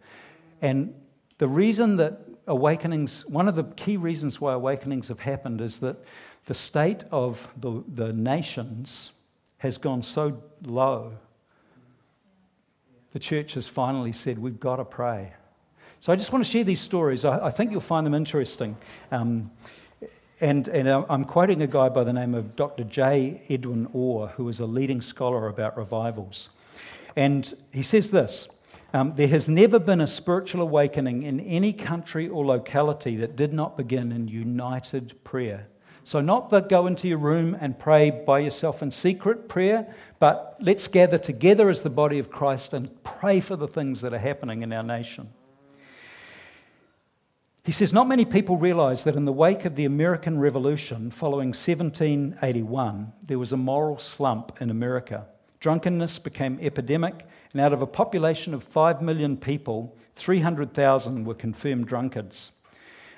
[0.62, 0.94] And
[1.38, 5.98] the reason that awakenings, one of the key reasons why awakenings have happened is that
[6.46, 9.12] the state of the, the nations
[9.58, 11.14] has gone so low.
[13.12, 15.34] The church has finally said, We've got to pray.
[16.00, 17.26] So I just want to share these stories.
[17.26, 18.78] I, I think you'll find them interesting.
[19.12, 19.52] Um,
[20.40, 22.84] and, and I'm quoting a guy by the name of Dr.
[22.84, 23.42] J.
[23.50, 26.50] Edwin Orr, who is a leading scholar about revivals.
[27.16, 28.48] And he says this
[28.94, 33.54] um, there has never been a spiritual awakening in any country or locality that did
[33.54, 35.68] not begin in united prayer.
[36.04, 40.56] So, not that go into your room and pray by yourself in secret prayer, but
[40.62, 44.18] let's gather together as the body of Christ and pray for the things that are
[44.18, 45.30] happening in our nation.
[47.66, 51.50] He says, Not many people realize that in the wake of the American Revolution following
[51.50, 55.26] 1781, there was a moral slump in America
[55.60, 61.88] Drunkenness became epidemic, and out of a population of 5 million people, 300,000 were confirmed
[61.88, 62.52] drunkards.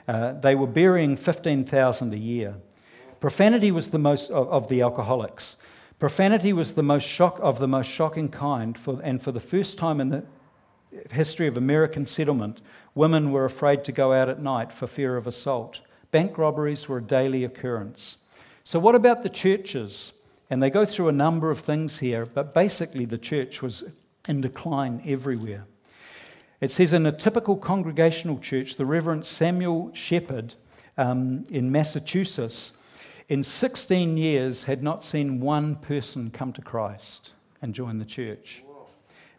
[0.07, 2.55] Uh, they were burying 15,000 a year.
[3.19, 5.57] Profanity was the most of, of, the alcoholics.
[5.99, 9.77] Profanity was the most shock of the most shocking kind, for, and for the first
[9.77, 10.23] time in the
[11.11, 12.61] history of American settlement,
[12.95, 15.81] women were afraid to go out at night for fear of assault.
[16.11, 18.17] Bank robberies were a daily occurrence.
[18.63, 20.13] So, what about the churches?
[20.49, 23.83] And they go through a number of things here, but basically, the church was
[24.27, 25.65] in decline everywhere.
[26.59, 30.55] It says in a typical congregational church, the Reverend Samuel Shepherd
[30.97, 32.73] um, in Massachusetts,
[33.29, 37.31] in 16 years, had not seen one person come to Christ
[37.61, 38.63] and join the church.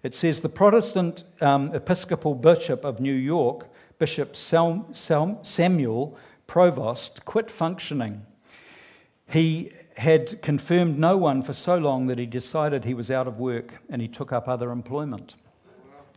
[0.02, 3.68] It says the Protestant um, Episcopal Bishop of New York,
[3.98, 8.22] Bishop Samuel Provoost, quit functioning.
[9.28, 13.38] He had confirmed no one for so long that he decided he was out of
[13.38, 15.34] work and he took up other employment.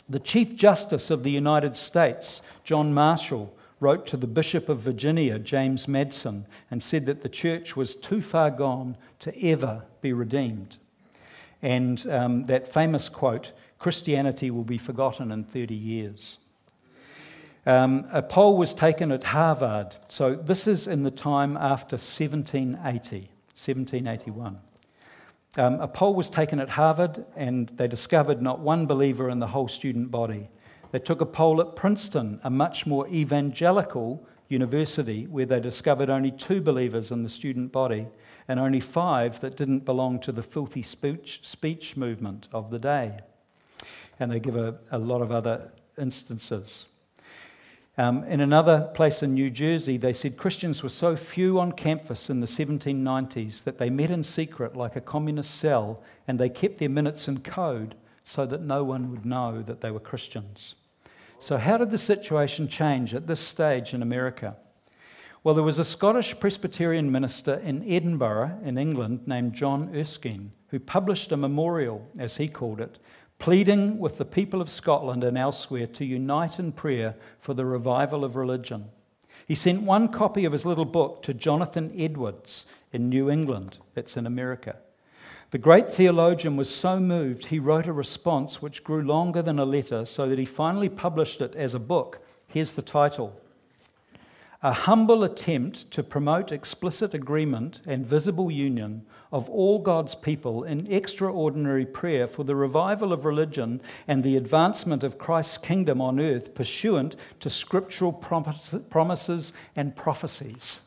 [0.09, 5.37] The Chief Justice of the United States, John Marshall, wrote to the Bishop of Virginia,
[5.39, 10.77] James Madison, and said that the church was too far gone to ever be redeemed.
[11.61, 16.37] And um, that famous quote Christianity will be forgotten in 30 years.
[17.65, 19.95] Um, a poll was taken at Harvard.
[20.07, 24.59] So this is in the time after 1780, 1781.
[25.55, 29.47] Um, a poll was taken at Harvard, and they discovered not one believer in the
[29.47, 30.49] whole student body.
[30.91, 36.31] They took a poll at Princeton, a much more evangelical university, where they discovered only
[36.31, 38.07] two believers in the student body
[38.47, 43.19] and only five that didn't belong to the filthy speech, speech movement of the day
[44.19, 46.87] and they give a, a lot of other instances.
[47.95, 52.27] Um, in another place in New Jersey, they said Christians were so few on campus
[52.27, 56.79] in the 1790s that they met in secret like a communist cell and they kept
[56.79, 60.73] their minutes in code so that no one would know that they were Christians.
[61.37, 64.55] So, how did the situation change at this stage in America?
[65.43, 70.79] Well, there was a Scottish Presbyterian minister in Edinburgh, in England, named John Erskine, who
[70.79, 72.97] published a memorial, as he called it,
[73.43, 78.23] pleading with the people of Scotland and elsewhere to unite in prayer for the revival
[78.23, 78.85] of religion.
[79.45, 84.15] He sent one copy of his little book to Jonathan Edwards in New England, that's
[84.15, 84.77] in America.
[85.51, 89.65] The great theologian was so moved, he wrote a response which grew longer than a
[89.65, 92.25] letter, so that he finally published it as a book.
[92.47, 93.37] Here's the title
[94.61, 100.85] a humble attempt to promote explicit agreement and visible union of all God's people in
[100.93, 106.53] extraordinary prayer for the revival of religion and the advancement of Christ's kingdom on earth
[106.53, 110.81] pursuant to scriptural promises and prophecies.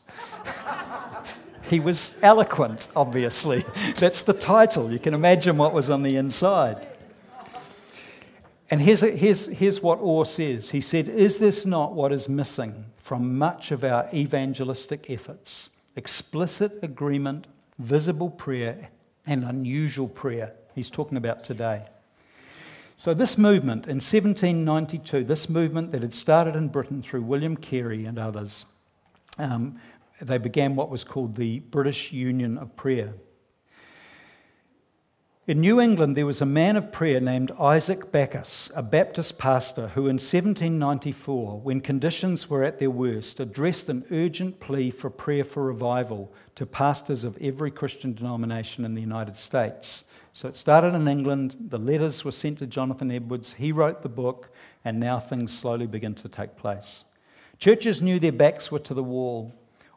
[1.63, 3.65] he was eloquent, obviously.
[3.97, 4.93] That's the title.
[4.93, 6.87] You can imagine what was on the inside.
[8.69, 10.71] And here's, here's, here's what Orr says.
[10.71, 15.69] He said, Is this not what is missing from much of our evangelistic efforts?
[15.97, 17.47] Explicit agreement,
[17.79, 18.89] visible prayer,
[19.25, 20.53] and unusual prayer.
[20.73, 21.85] He's talking about today.
[22.95, 28.05] So, this movement in 1792, this movement that had started in Britain through William Carey
[28.05, 28.65] and others,
[29.37, 29.79] um,
[30.19, 33.13] they began what was called the British Union of Prayer.
[35.47, 39.87] In New England, there was a man of prayer named Isaac Backus, a Baptist pastor,
[39.87, 45.45] who in 1794, when conditions were at their worst, addressed an urgent plea for prayer
[45.45, 50.03] for revival to pastors of every Christian denomination in the United States.
[50.33, 54.09] So it started in England, the letters were sent to Jonathan Edwards, he wrote the
[54.09, 54.49] book,
[54.83, 57.05] and now things slowly begin to take place.
[57.57, 59.53] Churches knew their backs were to the wall.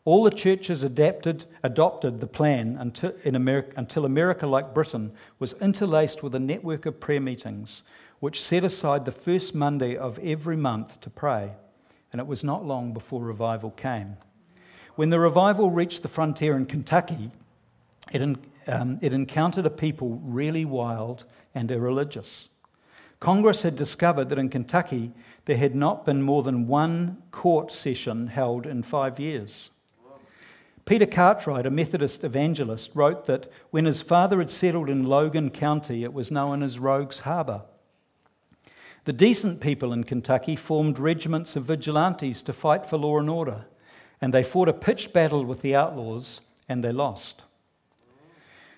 [0.06, 6.22] All the churches adapted, adopted the plan until, America, until America, like Britain, was interlaced
[6.22, 7.82] with a network of prayer meetings,
[8.18, 11.52] which set aside the first Monday of every month to pray.
[12.12, 14.16] And it was not long before revival came.
[14.96, 17.30] When the revival reached the frontier in Kentucky,
[18.10, 18.22] it,
[18.66, 22.48] um, it encountered a people really wild and irreligious.
[23.20, 25.12] Congress had discovered that in Kentucky
[25.44, 29.70] there had not been more than one court session held in five years.
[30.84, 36.04] Peter Cartwright, a Methodist evangelist, wrote that when his father had settled in Logan County,
[36.04, 37.62] it was known as Rogues Harbor.
[39.04, 43.66] The decent people in Kentucky formed regiments of vigilantes to fight for law and order,
[44.20, 47.42] and they fought a pitched battle with the outlaws, and they lost.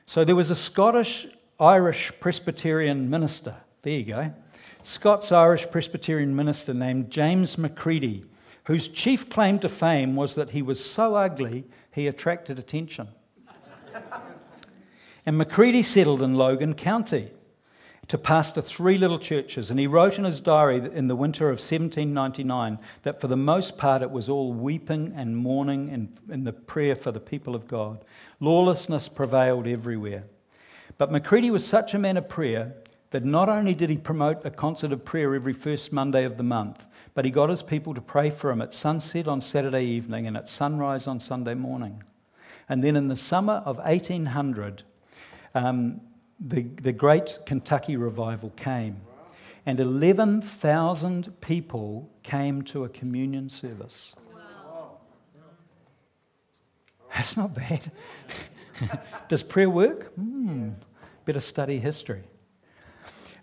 [0.06, 1.26] So there was a Scottish
[1.58, 4.32] Irish Presbyterian minister, there you go,
[4.82, 8.24] Scots Irish Presbyterian minister named James McGready,
[8.64, 13.08] whose chief claim to fame was that he was so ugly he attracted attention.
[15.24, 17.30] And McGready settled in Logan County
[18.08, 19.70] to pastor three little churches.
[19.70, 23.78] And he wrote in his diary in the winter of 1799 that for the most
[23.78, 27.68] part it was all weeping and mourning and in the prayer for the people of
[27.68, 28.04] God.
[28.40, 30.24] Lawlessness prevailed everywhere.
[30.98, 32.74] But McGready was such a man of prayer
[33.12, 36.42] that not only did he promote a concert of prayer every first Monday of the
[36.42, 36.84] month,
[37.14, 40.36] but he got his people to pray for him at sunset on Saturday evening and
[40.36, 42.02] at sunrise on Sunday morning.
[42.68, 44.82] And then in the summer of 1800,
[45.54, 46.00] um,
[46.40, 48.96] the, the great Kentucky revival came.
[49.66, 54.12] And 11,000 people came to a communion service.
[54.34, 54.98] Wow.
[57.14, 57.92] That's not bad.
[59.28, 60.12] Does prayer work?
[60.14, 60.70] Hmm.
[61.24, 62.24] Better study history.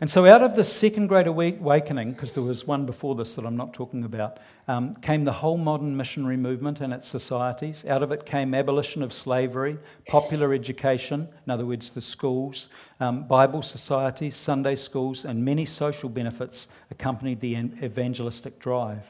[0.01, 3.45] And so, out of the Second Great Awakening, because there was one before this that
[3.45, 4.37] I'm not talking about,
[4.69, 7.83] um, came the whole modern missionary movement and its societies.
[7.89, 9.77] Out of it came abolition of slavery,
[10.07, 12.69] popular education, in other words, the schools,
[13.01, 19.05] um, Bible societies, Sunday schools, and many social benefits accompanied the evangelistic drive.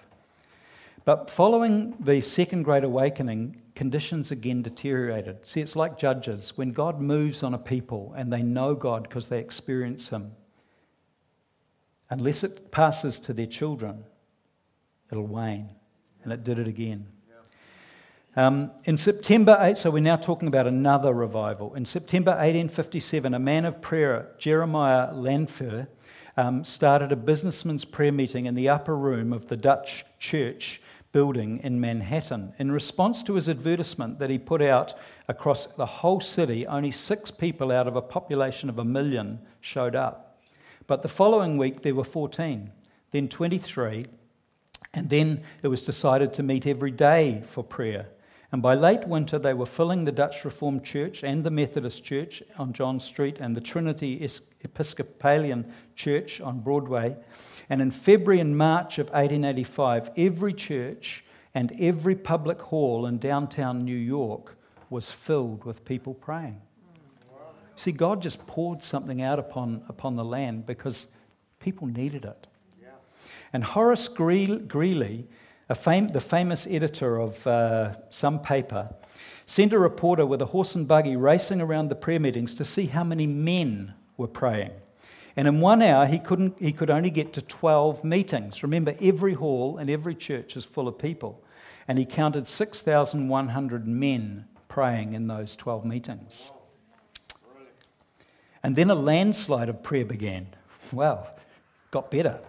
[1.05, 5.37] But following the Second Great Awakening, conditions again deteriorated.
[5.43, 6.57] See, it's like judges.
[6.57, 10.31] When God moves on a people and they know God because they experience Him,
[12.09, 14.03] unless it passes to their children,
[15.11, 15.69] it'll wane.
[16.23, 17.07] And it did it again.
[18.35, 21.73] Um, in September 8, so we're now talking about another revival.
[21.73, 25.87] In September 1857, a man of prayer, Jeremiah Lanphier,
[26.37, 30.81] um, started a businessman's prayer meeting in the upper room of the Dutch church
[31.11, 32.53] building in Manhattan.
[32.59, 34.93] In response to his advertisement that he put out
[35.27, 39.95] across the whole city, only six people out of a population of a million showed
[39.95, 40.28] up.
[40.89, 42.71] But the following week, there were 14,
[43.11, 44.07] then 23,
[44.95, 48.07] and then it was decided to meet every day for prayer.
[48.51, 52.41] And by late winter, they were filling the Dutch Reformed Church and the Methodist Church
[52.57, 54.27] on John Street and the Trinity
[54.63, 57.15] Episcopalian Church on Broadway.
[57.69, 61.23] And in February and March of 1885, every church
[61.53, 64.57] and every public hall in downtown New York
[64.89, 66.59] was filled with people praying.
[67.79, 71.07] See, God just poured something out upon, upon the land because
[71.61, 72.47] people needed it.
[72.81, 72.89] Yeah.
[73.53, 75.29] And Horace Greeley,
[75.73, 78.93] fam- the famous editor of uh, some paper,
[79.45, 82.85] sent a reporter with a horse and buggy racing around the prayer meetings to see
[82.85, 84.71] how many men were praying.
[85.37, 88.61] And in one hour, he, couldn't, he could only get to 12 meetings.
[88.61, 91.41] Remember, every hall and every church is full of people.
[91.87, 96.51] And he counted 6,100 men praying in those 12 meetings.
[98.63, 100.47] And then a landslide of prayer began.
[100.91, 101.29] Well,
[101.91, 102.39] got better,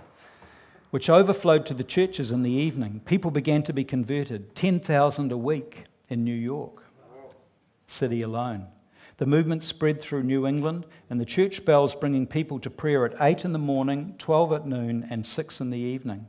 [0.91, 3.01] which overflowed to the churches in the evening.
[3.05, 6.85] People began to be converted 10,000 a week in New York
[7.87, 8.67] City alone.
[9.19, 13.15] The movement spread through New England, and the church bells bringing people to prayer at
[13.21, 16.27] 8 in the morning, 12 at noon, and 6 in the evening.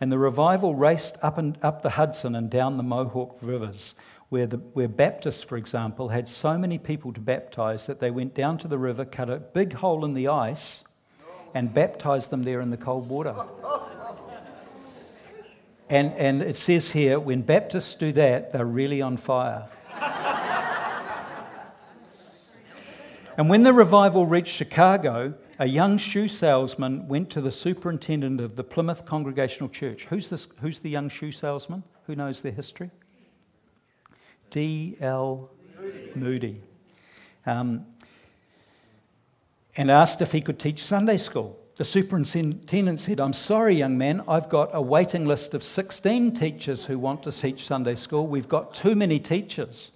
[0.00, 3.96] And the revival raced up, and, up the Hudson and down the Mohawk rivers,
[4.28, 8.34] where, the, where Baptists, for example, had so many people to baptize that they went
[8.34, 10.84] down to the river, cut a big hole in the ice,
[11.54, 13.34] and baptized them there in the cold water.
[15.90, 19.66] And, and it says here when Baptists do that, they're really on fire.
[23.38, 28.56] and when the revival reached Chicago, a young shoe salesman went to the superintendent of
[28.56, 30.04] the Plymouth Congregational Church.
[30.10, 31.82] Who's, this, who's the young shoe salesman?
[32.06, 32.90] Who knows their history?
[34.50, 35.50] D.L.
[35.80, 36.12] Moody.
[36.14, 36.60] Moody.
[37.46, 37.86] Um,
[39.76, 41.58] and asked if he could teach Sunday school.
[41.76, 46.84] The superintendent said, I'm sorry, young man, I've got a waiting list of 16 teachers
[46.84, 48.26] who want to teach Sunday school.
[48.26, 49.92] We've got too many teachers.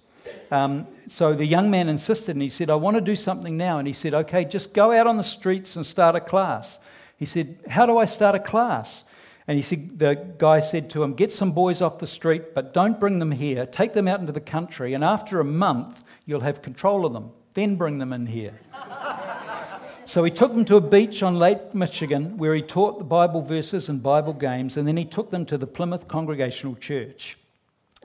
[0.49, 3.79] Um, so the young man insisted and he said, I want to do something now.
[3.79, 6.79] And he said, Okay, just go out on the streets and start a class.
[7.17, 9.03] He said, How do I start a class?
[9.47, 12.73] And he said, the guy said to him, Get some boys off the street, but
[12.73, 13.65] don't bring them here.
[13.65, 17.31] Take them out into the country, and after a month, you'll have control of them.
[17.53, 18.57] Then bring them in here.
[20.05, 23.41] so he took them to a beach on Lake Michigan where he taught the Bible
[23.41, 27.37] verses and Bible games, and then he took them to the Plymouth Congregational Church.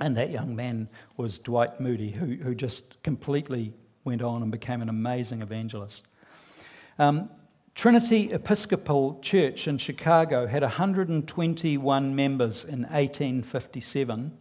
[0.00, 3.72] And that young man was Dwight Moody, who, who just completely
[4.04, 6.04] went on and became an amazing evangelist.
[6.98, 7.30] Um,
[7.78, 14.36] Trinity Episcopal Church in Chicago had 121 members in 1857,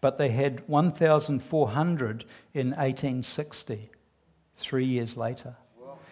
[0.00, 3.90] but they had 1,400 in 1860,
[4.56, 5.54] three years later.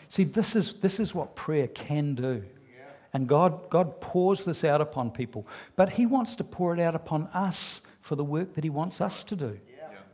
[0.08, 2.44] See, this is, this is what prayer can do.
[3.12, 6.94] And God, God pours this out upon people, but He wants to pour it out
[6.94, 9.58] upon us for the work that He wants us to do.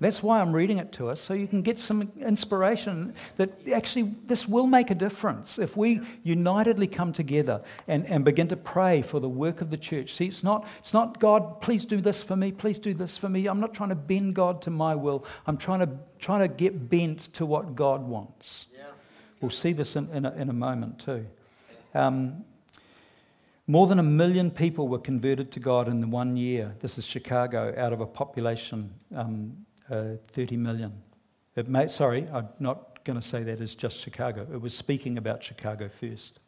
[0.01, 4.14] That's why I'm reading it to us, so you can get some inspiration that actually
[4.26, 9.03] this will make a difference if we unitedly come together and, and begin to pray
[9.03, 10.14] for the work of the church.
[10.14, 13.28] See, it's not, it's not God, please do this for me, please do this for
[13.28, 13.47] me.
[13.47, 15.88] I'm not trying to bend God to my will, I'm trying to,
[16.18, 18.66] trying to get bent to what God wants.
[18.74, 18.86] Yeah.
[19.40, 21.24] We'll see this in, in, a, in a moment too.
[21.95, 22.45] Um,
[23.66, 26.74] more than a million people were converted to God in the one year.
[26.80, 29.57] This is Chicago, out of a population um,
[29.91, 30.93] uh, 30 million.
[31.57, 34.47] It may, sorry, I'm not going to say that as just Chicago.
[34.53, 36.41] It was speaking about Chicago first.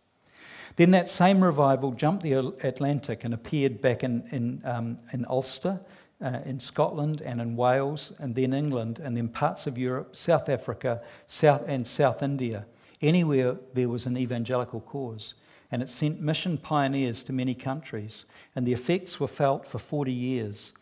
[0.76, 5.80] Then that same revival jumped the Atlantic and appeared back in, in, um, in Ulster,
[6.22, 10.48] uh, in Scotland, and in Wales, and then England, and then parts of Europe, South
[10.48, 12.66] Africa, South, and South India.
[13.00, 15.34] Anywhere there was an evangelical cause
[15.70, 18.24] and it sent mission pioneers to many countries,
[18.54, 20.72] and the effects were felt for 40 years.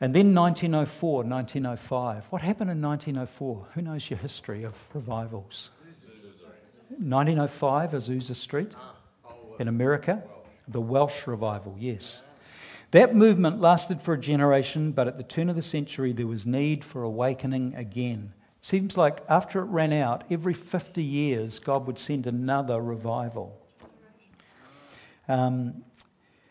[0.00, 2.26] And then 1904, 1905.
[2.30, 3.66] What happened in 1904?
[3.74, 5.70] Who knows your history of revivals?
[6.90, 8.72] 1905, Azusa Street
[9.58, 10.22] in America.
[10.68, 12.22] The Welsh revival, yes.
[12.92, 16.46] That movement lasted for a generation, but at the turn of the century, there was
[16.46, 18.32] need for awakening again.
[18.62, 23.58] Seems like after it ran out, every 50 years, God would send another revival.
[25.28, 25.84] Um,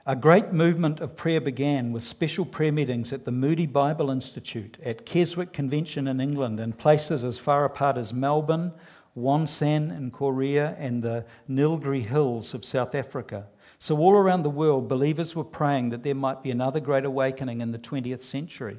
[0.07, 4.77] a great movement of prayer began with special prayer meetings at the Moody Bible Institute,
[4.85, 8.71] at Keswick Convention in England, and places as far apart as Melbourne,
[9.17, 13.47] Wonsan in Korea, and the Nilgiri Hills of South Africa.
[13.79, 17.59] So, all around the world, believers were praying that there might be another great awakening
[17.59, 18.77] in the 20th century.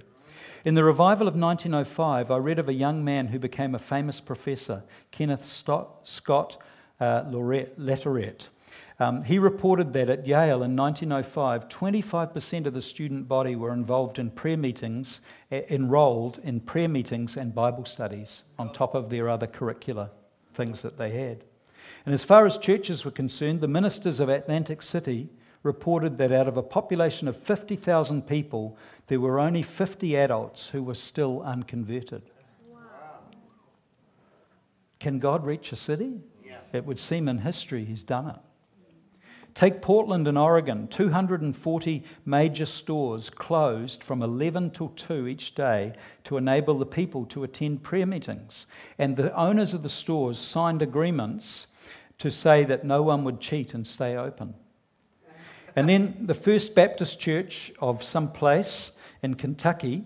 [0.64, 4.18] In the revival of 1905, I read of a young man who became a famous
[4.18, 6.62] professor, Kenneth Scott
[7.00, 8.48] uh, Latourette.
[9.00, 14.18] Um, he reported that at Yale in 1905, 25% of the student body were involved
[14.18, 15.20] in prayer meetings,
[15.52, 20.10] enrolled in prayer meetings and Bible studies on top of their other curricular
[20.52, 21.44] things that they had.
[22.04, 25.28] And as far as churches were concerned, the ministers of Atlantic City
[25.62, 28.76] reported that out of a population of 50,000 people,
[29.06, 32.22] there were only 50 adults who were still unconverted.
[32.68, 32.80] Wow.
[34.98, 36.20] Can God reach a city?
[36.44, 36.58] Yeah.
[36.72, 38.36] It would seem in history he's done it.
[39.58, 46.36] Take Portland in Oregon, 240 major stores closed from 11 till 2 each day to
[46.36, 48.68] enable the people to attend prayer meetings.
[49.00, 51.66] And the owners of the stores signed agreements
[52.18, 54.54] to say that no one would cheat and stay open.
[55.74, 58.92] And then the First Baptist Church of some place
[59.24, 60.04] in Kentucky,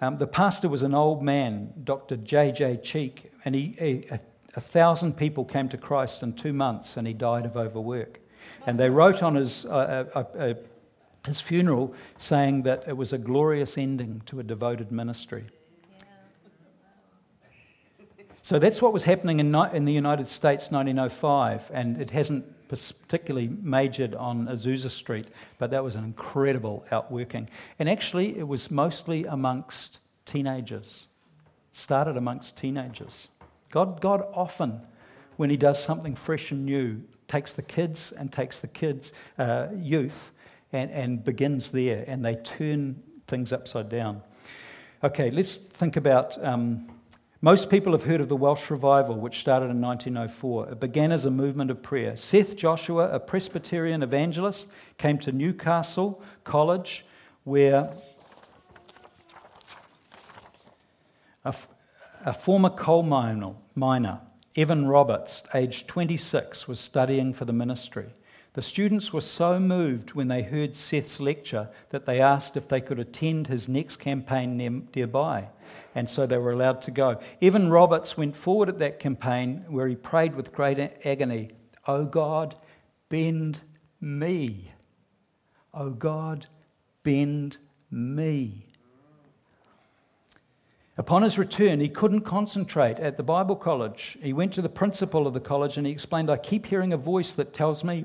[0.00, 2.16] um, the pastor was an old man, Dr.
[2.16, 2.78] J.J.
[2.78, 4.18] Cheek, and he, a,
[4.54, 8.20] a thousand people came to Christ in two months and he died of overwork.
[8.66, 10.54] And they wrote on his, uh, uh, uh,
[11.26, 15.44] his funeral saying that it was a glorious ending to a devoted ministry.
[18.44, 23.48] So that's what was happening in, in the United States 1905, and it hasn't particularly
[23.62, 25.28] majored on Azusa Street,
[25.58, 27.48] but that was an incredible outworking.
[27.78, 31.06] And actually, it was mostly amongst teenagers.
[31.72, 33.28] Started amongst teenagers.
[33.70, 34.82] God, God often,
[35.36, 39.68] when He does something fresh and new, takes the kids and takes the kids' uh,
[39.76, 40.32] youth
[40.72, 44.22] and, and begins there, and they turn things upside down.
[45.02, 46.42] Okay, let's think about.
[46.44, 46.88] Um,
[47.44, 50.70] most people have heard of the Welsh Revival, which started in 1904.
[50.70, 52.16] It began as a movement of prayer.
[52.16, 54.66] Seth Joshua, a Presbyterian evangelist,
[54.96, 57.04] came to Newcastle College,
[57.44, 57.92] where
[61.44, 61.54] a,
[62.24, 64.20] a former coal miner, miner
[64.56, 68.14] Evan Roberts, aged 26, was studying for the ministry.
[68.52, 72.80] The students were so moved when they heard Seth's lecture that they asked if they
[72.80, 74.56] could attend his next campaign
[74.94, 75.48] nearby,
[75.96, 77.20] and so they were allowed to go.
[77.42, 81.50] Evan Roberts went forward at that campaign where he prayed with great agony,
[81.88, 82.54] Oh God,
[83.08, 83.60] bend
[84.00, 84.70] me.
[85.72, 86.46] Oh God,
[87.02, 87.58] bend
[87.90, 88.68] me.
[90.96, 94.16] Upon his return, he couldn't concentrate at the Bible college.
[94.22, 96.96] He went to the principal of the college and he explained, I keep hearing a
[96.96, 98.04] voice that tells me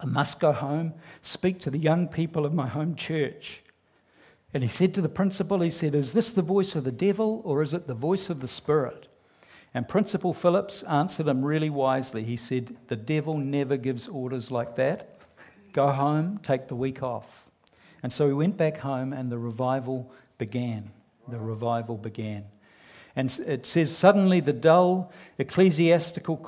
[0.00, 3.62] I must go home, speak to the young people of my home church.
[4.52, 7.40] And he said to the principal, he said, Is this the voice of the devil
[7.44, 9.06] or is it the voice of the Spirit?
[9.74, 12.24] And Principal Phillips answered him really wisely.
[12.24, 15.20] He said, The devil never gives orders like that.
[15.72, 17.44] Go home, take the week off.
[18.02, 20.90] And so he went back home and the revival began
[21.30, 22.44] the revival began.
[23.16, 26.40] And it says, suddenly the dull ecclesiastical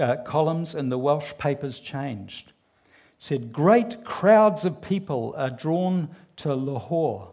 [0.00, 2.48] uh, columns in the Welsh papers changed.
[2.48, 6.08] It said, great crowds of people are drawn
[6.38, 7.28] to Loughor.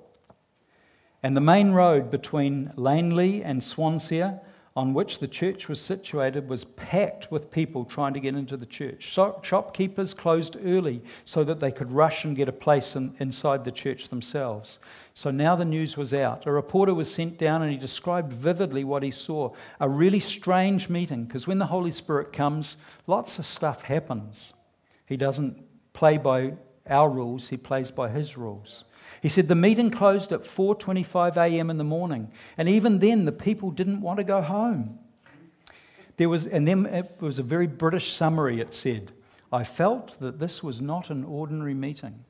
[1.23, 4.41] And the main road between Llanelli and Swansea
[4.77, 8.65] on which the church was situated was packed with people trying to get into the
[8.67, 9.11] church.
[9.41, 13.71] Shopkeepers closed early so that they could rush and get a place in, inside the
[13.71, 14.77] church themselves.
[15.15, 16.45] So now the news was out.
[16.45, 20.89] A reporter was sent down and he described vividly what he saw a really strange
[20.89, 24.53] meeting because when the Holy Spirit comes, lots of stuff happens.
[25.07, 25.57] He doesn't
[25.93, 26.53] play by
[26.87, 28.83] our rules, he plays by his rules.
[29.21, 31.69] He said the meeting closed at 4:25 a.m.
[31.69, 34.99] in the morning, and even then the people didn't want to go home.
[36.17, 38.59] There was, and then it was a very British summary.
[38.59, 39.11] It said,
[39.51, 42.23] "I felt that this was not an ordinary meeting."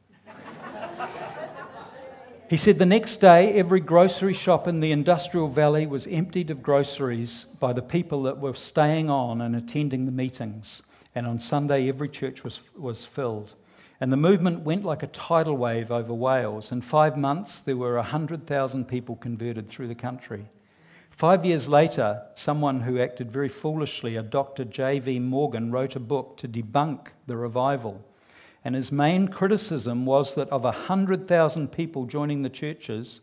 [2.50, 6.64] he said the next day, every grocery shop in the industrial valley was emptied of
[6.64, 10.82] groceries by the people that were staying on and attending the meetings.
[11.14, 13.56] And on Sunday, every church was, was filled.
[14.00, 16.72] And the movement went like a tidal wave over Wales.
[16.72, 20.46] In five months, there were 100,000 people converted through the country.
[21.10, 24.66] Five years later, someone who acted very foolishly, a Dr.
[24.66, 25.18] J.V.
[25.18, 28.06] Morgan, wrote a book to debunk the revival.
[28.64, 33.22] And his main criticism was that of 100,000 people joining the churches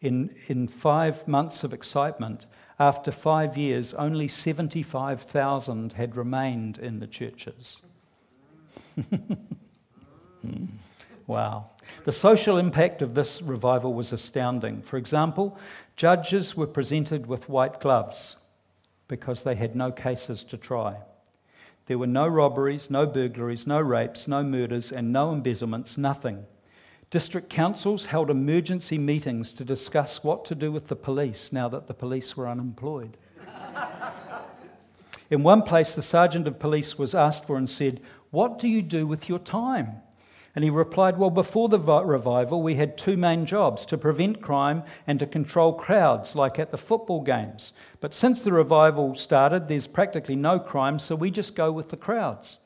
[0.00, 2.46] in, in five months of excitement,
[2.80, 7.80] after five years, only 75,000 had remained in the churches.
[10.46, 10.64] Hmm.
[11.26, 11.70] Wow.
[12.04, 14.82] The social impact of this revival was astounding.
[14.82, 15.58] For example,
[15.96, 18.36] judges were presented with white gloves
[19.08, 20.96] because they had no cases to try.
[21.86, 26.44] There were no robberies, no burglaries, no rapes, no murders, and no embezzlements, nothing.
[27.10, 31.86] District councils held emergency meetings to discuss what to do with the police now that
[31.86, 33.16] the police were unemployed.
[35.30, 38.82] In one place, the sergeant of police was asked for and said, What do you
[38.82, 40.02] do with your time?
[40.56, 44.84] And he replied, Well, before the revival, we had two main jobs to prevent crime
[45.06, 47.74] and to control crowds, like at the football games.
[48.00, 51.98] But since the revival started, there's practically no crime, so we just go with the
[51.98, 52.58] crowds.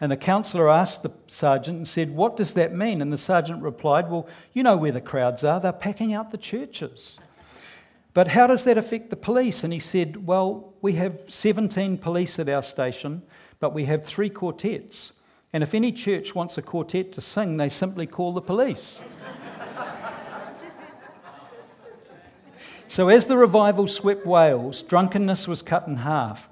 [0.00, 3.02] And the counsellor asked the sergeant and said, What does that mean?
[3.02, 5.60] And the sergeant replied, Well, you know where the crowds are.
[5.60, 7.18] They're packing out the churches.
[8.14, 9.64] But how does that affect the police?
[9.64, 13.22] And he said, Well, we have 17 police at our station,
[13.60, 15.12] but we have three quartets.
[15.52, 19.00] And if any church wants a quartet to sing, they simply call the police.
[22.88, 26.48] so, as the revival swept Wales, drunkenness was cut in half.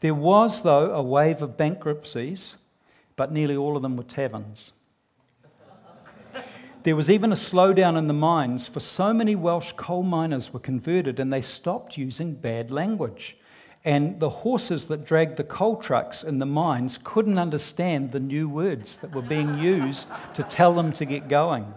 [0.00, 2.56] There was, though, a wave of bankruptcies,
[3.16, 4.72] but nearly all of them were taverns.
[6.84, 10.60] There was even a slowdown in the mines, for so many Welsh coal miners were
[10.60, 13.36] converted and they stopped using bad language.
[13.88, 18.46] And the horses that dragged the coal trucks in the mines couldn't understand the new
[18.46, 21.72] words that were being used to tell them to get going.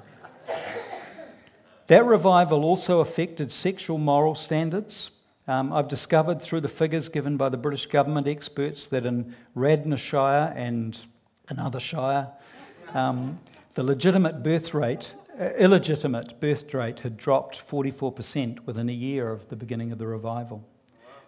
[1.87, 5.11] That revival also affected sexual moral standards.
[5.47, 10.53] Um, I've discovered through the figures given by the British government experts that in Radnorshire
[10.53, 10.99] and
[11.47, 12.27] another shire,
[12.93, 13.39] um,
[13.75, 19.47] the legitimate birth rate, uh, illegitimate birth rate had dropped 44% within a year of
[19.47, 20.67] the beginning of the revival.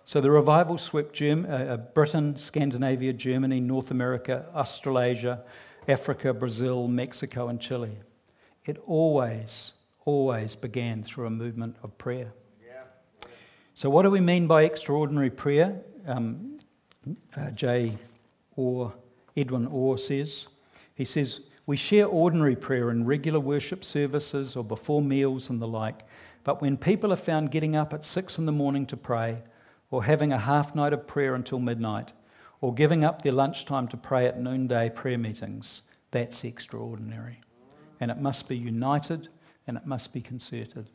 [0.06, 5.44] So the revival swept Germ- uh, uh, Britain, Scandinavia, Germany, North America, Australasia,
[5.88, 7.98] Africa, Brazil, Mexico, and Chile.
[8.66, 9.74] It always,
[10.06, 12.34] always began through a movement of prayer.
[12.66, 12.84] Yeah.
[13.74, 15.82] So, what do we mean by extraordinary prayer?
[16.06, 16.60] Um,
[17.36, 17.98] uh, J.
[18.56, 18.94] Orr,
[19.36, 20.48] Edwin Orr says,
[20.96, 25.68] he says, we share ordinary prayer in regular worship services or before meals and the
[25.68, 26.04] like,
[26.44, 29.38] but when people are found getting up at six in the morning to pray,
[29.94, 32.14] or having a half night of prayer until midnight,
[32.62, 35.84] or giving up their lunchtime to pray at noonday prayer meetings.
[36.10, 37.40] That's extraordinary.
[38.00, 39.28] And it must be united
[39.68, 40.90] and it must be concerted.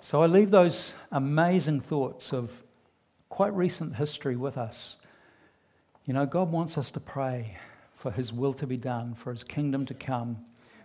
[0.00, 2.50] So I leave those amazing thoughts of
[3.28, 4.96] quite recent history with us.
[6.04, 7.58] You know, God wants us to pray
[7.94, 10.36] for His will to be done, for His kingdom to come,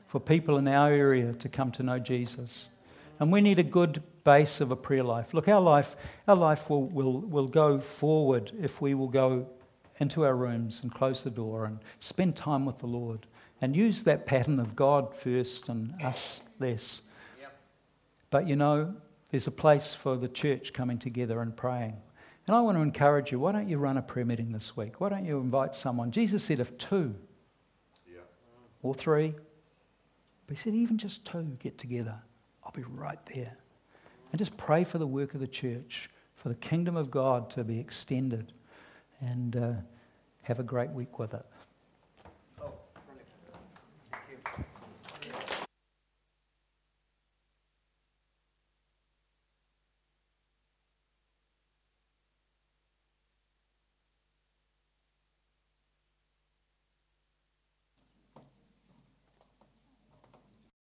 [0.05, 2.67] for people in our area to come to know Jesus.
[3.19, 5.33] And we need a good base of a prayer life.
[5.33, 5.95] Look, our life,
[6.27, 9.47] our life will, will, will go forward if we will go
[10.01, 13.25] into our rooms and close the door and spend time with the Lord
[13.61, 17.01] and use that pattern of God first and us less.
[17.39, 17.55] Yep.
[18.29, 18.95] But you know,
[19.31, 21.95] there's a place for the church coming together and praying.
[22.47, 24.99] And I want to encourage you why don't you run a prayer meeting this week?
[24.99, 26.11] Why don't you invite someone?
[26.11, 27.15] Jesus said, if two
[28.05, 28.19] yeah.
[28.81, 29.33] or three,
[30.47, 32.15] but he said, even just two get together
[32.67, 33.55] I'll be right there.
[34.31, 37.63] And just pray for the work of the church, for the kingdom of God to
[37.63, 38.53] be extended,
[39.21, 39.71] and uh,
[40.43, 41.45] have a great week with it.